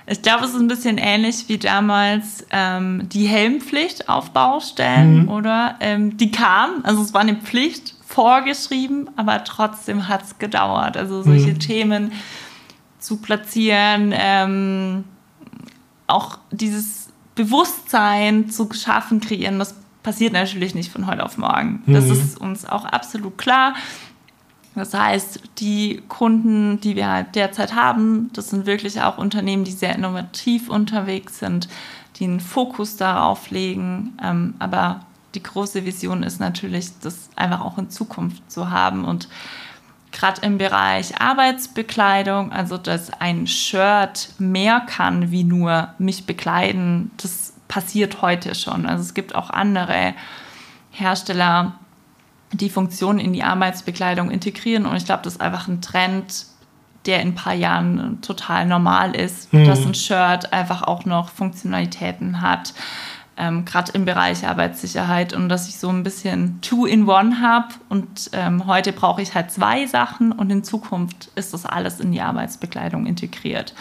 ich 0.07 0.19
glaube, 0.23 0.45
es 0.45 0.55
ist 0.55 0.59
ein 0.59 0.67
bisschen 0.67 0.97
ähnlich 0.97 1.45
wie 1.47 1.59
damals 1.59 2.47
ähm, 2.49 3.07
die 3.07 3.27
Helmpflicht 3.27 4.09
auf 4.09 4.31
Baustellen, 4.31 5.25
mhm. 5.25 5.29
oder? 5.29 5.75
Ähm, 5.79 6.17
die 6.17 6.31
kam, 6.31 6.81
also 6.81 7.03
es 7.03 7.13
war 7.13 7.21
eine 7.21 7.35
Pflicht 7.35 7.93
vorgeschrieben, 8.03 9.11
aber 9.15 9.43
trotzdem 9.43 10.07
hat 10.07 10.23
es 10.23 10.39
gedauert. 10.39 10.97
Also 10.97 11.21
solche 11.21 11.51
mhm. 11.51 11.59
Themen 11.59 12.11
zu 12.97 13.17
platzieren, 13.17 14.11
ähm, 14.11 15.03
auch 16.07 16.39
dieses 16.49 17.04
Bewusstsein 17.35 18.49
zu 18.49 18.69
schaffen, 18.73 19.19
kreieren, 19.19 19.59
das 19.59 19.75
passiert 20.03 20.33
natürlich 20.33 20.75
nicht 20.75 20.91
von 20.91 21.07
heute 21.07 21.23
auf 21.25 21.37
morgen. 21.37 21.83
Das 21.85 22.05
mhm. 22.05 22.11
ist 22.11 22.39
uns 22.39 22.65
auch 22.65 22.85
absolut 22.85 23.37
klar. 23.37 23.75
Das 24.75 24.93
heißt, 24.93 25.41
die 25.57 26.03
Kunden, 26.09 26.81
die 26.81 26.95
wir 26.95 27.09
halt 27.09 27.35
derzeit 27.35 27.75
haben, 27.75 28.29
das 28.33 28.49
sind 28.49 28.65
wirklich 28.65 29.01
auch 29.01 29.17
Unternehmen, 29.17 29.63
die 29.63 29.71
sehr 29.71 29.95
innovativ 29.95 30.69
unterwegs 30.69 31.39
sind, 31.39 31.69
die 32.17 32.25
einen 32.25 32.41
Fokus 32.41 32.97
darauf 32.97 33.49
legen. 33.49 34.17
Ähm, 34.21 34.53
aber 34.59 35.01
die 35.33 35.43
große 35.43 35.85
Vision 35.85 36.23
ist 36.23 36.39
natürlich, 36.39 36.89
das 37.01 37.29
einfach 37.35 37.61
auch 37.61 37.77
in 37.77 37.89
Zukunft 37.89 38.51
zu 38.51 38.69
haben 38.69 39.05
und 39.05 39.29
gerade 40.15 40.41
im 40.41 40.57
Bereich 40.57 41.21
Arbeitsbekleidung, 41.21 42.51
also 42.51 42.77
dass 42.77 43.11
ein 43.13 43.47
Shirt 43.47 44.29
mehr 44.39 44.81
kann 44.81 45.31
wie 45.31 45.43
nur 45.43 45.89
mich 45.97 46.25
bekleiden, 46.25 47.11
das 47.17 47.53
passiert 47.67 48.21
heute 48.21 48.55
schon. 48.55 48.85
Also 48.85 49.03
es 49.03 49.13
gibt 49.13 49.35
auch 49.35 49.49
andere 49.49 50.13
Hersteller, 50.91 51.73
die 52.51 52.69
Funktionen 52.69 53.19
in 53.19 53.33
die 53.33 53.43
Arbeitsbekleidung 53.43 54.31
integrieren 54.31 54.85
und 54.85 54.95
ich 54.95 55.05
glaube, 55.05 55.23
das 55.23 55.33
ist 55.33 55.41
einfach 55.41 55.67
ein 55.67 55.81
Trend, 55.81 56.45
der 57.05 57.21
in 57.21 57.29
ein 57.29 57.35
paar 57.35 57.53
Jahren 57.53 58.21
total 58.21 58.65
normal 58.65 59.15
ist, 59.15 59.53
mhm. 59.53 59.65
dass 59.65 59.85
ein 59.85 59.93
Shirt 59.93 60.53
einfach 60.53 60.83
auch 60.83 61.05
noch 61.05 61.29
Funktionalitäten 61.29 62.41
hat 62.41 62.73
ähm, 63.37 63.65
gerade 63.65 63.91
im 63.93 64.05
Bereich 64.05 64.47
Arbeitssicherheit 64.47 65.33
und 65.33 65.49
dass 65.49 65.67
ich 65.67 65.77
so 65.77 65.89
ein 65.89 66.03
bisschen 66.03 66.59
Two-in-One 66.61 67.41
habe 67.41 67.73
und 67.89 68.29
ähm, 68.33 68.65
heute 68.65 68.93
brauche 68.93 69.21
ich 69.21 69.35
halt 69.35 69.51
zwei 69.51 69.85
Sachen 69.87 70.31
und 70.31 70.49
in 70.51 70.63
Zukunft 70.63 71.29
ist 71.35 71.53
das 71.53 71.65
alles 71.65 71.99
in 71.99 72.11
die 72.11 72.21
Arbeitsbekleidung 72.21 73.05
integriert. 73.05 73.73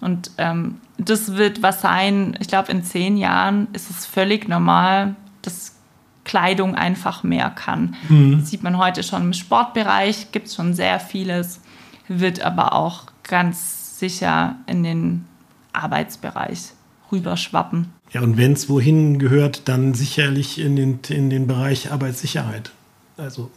Und 0.00 0.32
ähm, 0.38 0.80
das 0.98 1.34
wird 1.34 1.62
was 1.62 1.80
sein, 1.80 2.36
ich 2.40 2.48
glaube, 2.48 2.72
in 2.72 2.82
zehn 2.82 3.16
Jahren 3.16 3.68
ist 3.72 3.90
es 3.90 4.04
völlig 4.04 4.48
normal, 4.48 5.14
dass 5.42 5.76
Kleidung 6.24 6.74
einfach 6.74 7.22
mehr 7.22 7.50
kann. 7.50 7.96
Mhm. 8.08 8.38
Das 8.38 8.50
sieht 8.50 8.62
man 8.62 8.78
heute 8.78 9.02
schon 9.02 9.22
im 9.22 9.32
Sportbereich, 9.32 10.30
gibt 10.32 10.48
es 10.48 10.54
schon 10.54 10.74
sehr 10.74 11.00
vieles, 11.00 11.60
wird 12.08 12.42
aber 12.42 12.74
auch 12.74 13.06
ganz 13.22 13.98
sicher 13.98 14.56
in 14.66 14.82
den 14.82 15.24
Arbeitsbereich 15.72 16.72
rüberschwappen. 17.10 17.92
Ja, 18.12 18.20
und 18.20 18.36
wenn 18.36 18.52
es 18.52 18.68
wohin 18.68 19.18
gehört, 19.18 19.68
dann 19.68 19.94
sicherlich 19.94 20.60
in 20.60 20.76
den, 20.76 21.00
in 21.08 21.30
den 21.30 21.46
Bereich 21.46 21.90
Arbeitssicherheit. 21.90 22.70
Also 23.16 23.50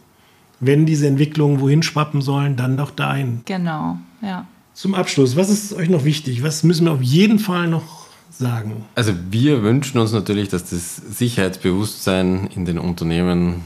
wenn 0.60 0.86
diese 0.86 1.06
Entwicklungen 1.06 1.60
wohin 1.60 1.82
schwappen 1.82 2.22
sollen, 2.22 2.56
dann 2.56 2.76
doch 2.76 2.90
dahin. 2.90 3.42
Genau, 3.44 3.98
ja. 4.22 4.46
Zum 4.72 4.94
Abschluss, 4.94 5.36
was 5.36 5.50
ist 5.50 5.72
euch 5.74 5.88
noch 5.88 6.04
wichtig? 6.04 6.42
Was 6.42 6.62
müssen 6.62 6.86
wir 6.86 6.92
auf 6.92 7.02
jeden 7.02 7.38
Fall 7.38 7.68
noch 7.68 8.06
sagen? 8.30 8.84
Also 8.94 9.12
wir 9.30 9.62
wünschen 9.62 9.98
uns 9.98 10.12
natürlich, 10.12 10.48
dass 10.48 10.70
das 10.70 10.96
Sicherheitsbewusstsein 10.96 12.48
in 12.54 12.64
den 12.64 12.78
Unternehmen 12.78 13.62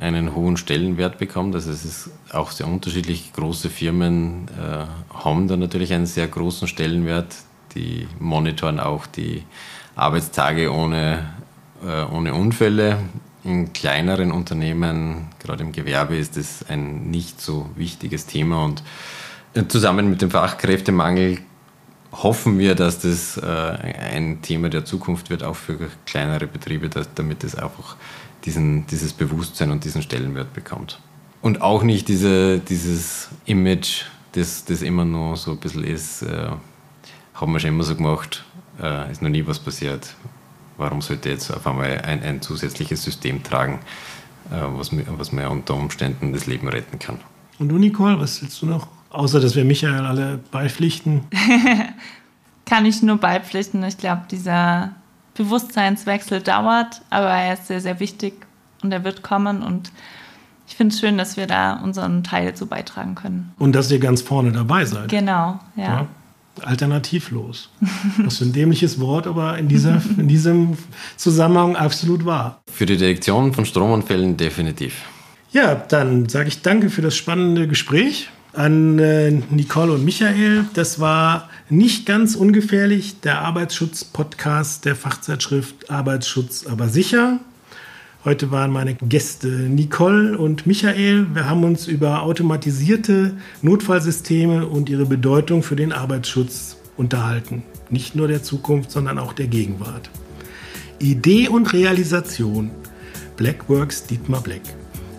einen 0.00 0.34
hohen 0.34 0.56
Stellenwert 0.56 1.18
bekommt. 1.18 1.54
Also 1.54 1.70
es 1.70 1.84
ist 1.84 2.10
auch 2.32 2.50
sehr 2.50 2.66
unterschiedlich. 2.66 3.32
Große 3.34 3.70
Firmen 3.70 4.48
äh, 4.58 4.84
haben 5.14 5.48
da 5.48 5.56
natürlich 5.56 5.92
einen 5.92 6.06
sehr 6.06 6.26
großen 6.26 6.68
Stellenwert. 6.68 7.34
Die 7.74 8.06
monitoren 8.18 8.80
auch 8.80 9.06
die 9.06 9.42
Arbeitstage 9.96 10.72
ohne, 10.72 11.30
äh, 11.84 12.04
ohne 12.12 12.34
Unfälle. 12.34 12.98
In 13.44 13.72
kleineren 13.72 14.32
Unternehmen, 14.32 15.26
gerade 15.38 15.64
im 15.64 15.72
Gewerbe, 15.72 16.16
ist 16.16 16.36
das 16.36 16.64
ein 16.68 17.10
nicht 17.10 17.40
so 17.40 17.68
wichtiges 17.76 18.26
Thema 18.26 18.64
und 18.64 18.82
äh, 19.54 19.66
zusammen 19.68 20.08
mit 20.08 20.22
dem 20.22 20.30
Fachkräftemangel 20.30 21.38
hoffen 22.22 22.58
wir, 22.58 22.74
dass 22.74 23.00
das 23.00 23.36
äh, 23.36 23.42
ein 23.44 24.40
Thema 24.42 24.68
der 24.68 24.84
Zukunft 24.84 25.30
wird, 25.30 25.42
auch 25.42 25.56
für 25.56 25.78
kleinere 26.06 26.46
Betriebe, 26.46 26.88
dass, 26.88 27.12
damit 27.14 27.44
es 27.44 27.54
einfach 27.54 27.96
diesen, 28.44 28.86
dieses 28.86 29.12
Bewusstsein 29.12 29.70
und 29.70 29.84
diesen 29.84 30.02
Stellenwert 30.02 30.52
bekommt. 30.52 31.00
Und 31.42 31.60
auch 31.60 31.82
nicht 31.82 32.08
diese, 32.08 32.58
dieses 32.58 33.28
Image, 33.44 34.04
das, 34.32 34.64
das 34.64 34.82
immer 34.82 35.04
nur 35.04 35.36
so 35.36 35.52
ein 35.52 35.58
bisschen 35.58 35.84
ist, 35.84 36.22
äh, 36.22 36.48
haben 37.34 37.52
wir 37.52 37.60
schon 37.60 37.70
immer 37.70 37.84
so 37.84 37.96
gemacht, 37.96 38.44
äh, 38.80 39.10
ist 39.10 39.22
noch 39.22 39.28
nie 39.28 39.46
was 39.46 39.58
passiert. 39.58 40.14
Warum 40.76 41.00
sollte 41.02 41.30
jetzt 41.30 41.50
auf 41.50 41.66
einmal 41.66 42.00
ein, 42.00 42.22
ein 42.22 42.42
zusätzliches 42.42 43.02
System 43.02 43.42
tragen, 43.42 43.80
äh, 44.50 44.56
was, 44.76 44.90
was 45.18 45.32
mir 45.32 45.50
unter 45.50 45.74
Umständen 45.74 46.32
das 46.32 46.46
Leben 46.46 46.68
retten 46.68 46.98
kann? 46.98 47.20
Und 47.58 47.68
du, 47.68 47.78
Nicole, 47.78 48.18
was 48.18 48.42
willst 48.42 48.60
du 48.62 48.66
noch? 48.66 48.88
Außer, 49.10 49.40
dass 49.40 49.54
wir 49.54 49.64
Michael 49.64 50.06
alle 50.06 50.40
beipflichten. 50.50 51.22
kann 52.66 52.86
ich 52.86 53.02
nur 53.02 53.18
beipflichten. 53.18 53.84
Ich 53.84 53.98
glaube, 53.98 54.22
dieser 54.30 54.90
Bewusstseinswechsel 55.34 56.40
dauert, 56.40 57.02
aber 57.10 57.28
er 57.28 57.54
ist 57.54 57.68
sehr, 57.68 57.80
sehr 57.80 58.00
wichtig 58.00 58.34
und 58.82 58.90
er 58.90 59.04
wird 59.04 59.22
kommen 59.22 59.62
und 59.62 59.92
ich 60.66 60.76
finde 60.76 60.94
es 60.94 61.00
schön, 61.00 61.18
dass 61.18 61.36
wir 61.36 61.46
da 61.46 61.74
unseren 61.74 62.24
Teil 62.24 62.46
dazu 62.46 62.66
beitragen 62.66 63.14
können. 63.14 63.52
Und 63.58 63.74
dass 63.74 63.90
ihr 63.90 63.98
ganz 63.98 64.22
vorne 64.22 64.50
dabei 64.50 64.86
seid. 64.86 65.10
Genau, 65.10 65.60
ja. 65.76 65.84
ja 65.84 66.06
alternativlos. 66.62 67.70
Was 68.18 68.38
für 68.38 68.44
ein 68.44 68.52
dämliches 68.52 69.00
Wort, 69.00 69.26
aber 69.26 69.58
in, 69.58 69.68
dieser, 69.68 70.00
in 70.18 70.28
diesem 70.28 70.76
Zusammenhang 71.16 71.76
absolut 71.76 72.24
wahr. 72.24 72.62
Für 72.72 72.86
die 72.86 72.96
Detektion 72.96 73.52
von 73.52 73.64
Stromunfällen 73.64 74.36
definitiv. 74.36 75.02
Ja, 75.52 75.74
dann 75.74 76.28
sage 76.28 76.48
ich 76.48 76.62
danke 76.62 76.90
für 76.90 77.02
das 77.02 77.16
spannende 77.16 77.68
Gespräch 77.68 78.28
an 78.52 78.98
äh, 78.98 79.30
Nicole 79.50 79.92
und 79.92 80.04
Michael. 80.04 80.64
Das 80.74 81.00
war 81.00 81.48
nicht 81.68 82.06
ganz 82.06 82.34
ungefährlich, 82.34 83.20
der 83.20 83.40
Arbeitsschutz-Podcast 83.40 84.84
der 84.84 84.96
Fachzeitschrift 84.96 85.90
Arbeitsschutz 85.90 86.66
aber 86.66 86.88
sicher. 86.88 87.40
Heute 88.24 88.50
waren 88.50 88.70
meine 88.72 88.94
Gäste 88.94 89.48
Nicole 89.48 90.38
und 90.38 90.66
Michael. 90.66 91.26
Wir 91.34 91.46
haben 91.46 91.62
uns 91.62 91.86
über 91.86 92.22
automatisierte 92.22 93.36
Notfallsysteme 93.60 94.66
und 94.66 94.88
ihre 94.88 95.04
Bedeutung 95.04 95.62
für 95.62 95.76
den 95.76 95.92
Arbeitsschutz 95.92 96.78
unterhalten. 96.96 97.64
Nicht 97.90 98.14
nur 98.14 98.26
der 98.26 98.42
Zukunft, 98.42 98.90
sondern 98.90 99.18
auch 99.18 99.34
der 99.34 99.48
Gegenwart. 99.48 100.08
Idee 101.00 101.48
und 101.48 101.74
Realisation 101.74 102.70
Blackworks 103.36 104.06
Dietmar 104.06 104.40
Black. 104.40 104.62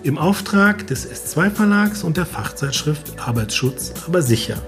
Im 0.01 0.17
Auftrag 0.17 0.87
des 0.87 1.07
S2 1.07 1.51
Verlags 1.51 2.03
und 2.03 2.17
der 2.17 2.25
Fachzeitschrift 2.25 3.19
Arbeitsschutz, 3.19 3.93
aber 4.07 4.23
sicher. 4.23 4.63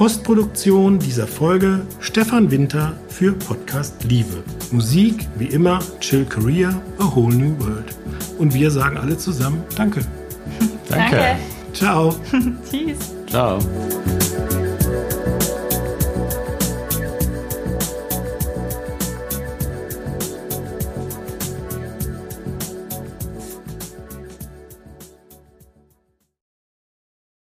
Postproduktion 0.00 0.98
dieser 0.98 1.26
Folge 1.26 1.82
Stefan 2.00 2.50
Winter 2.50 2.94
für 3.08 3.34
Podcast 3.34 4.02
Liebe. 4.04 4.42
Musik 4.70 5.28
wie 5.36 5.44
immer 5.44 5.78
Chill 6.00 6.24
Korea, 6.24 6.70
A 6.98 7.14
Whole 7.14 7.34
New 7.34 7.58
World. 7.58 7.94
Und 8.38 8.54
wir 8.54 8.70
sagen 8.70 8.96
alle 8.96 9.18
zusammen 9.18 9.62
Danke. 9.76 10.00
Danke. 10.88 11.36
Ciao. 11.74 12.14
Tschüss. 12.70 13.14
Ciao. 13.26 13.58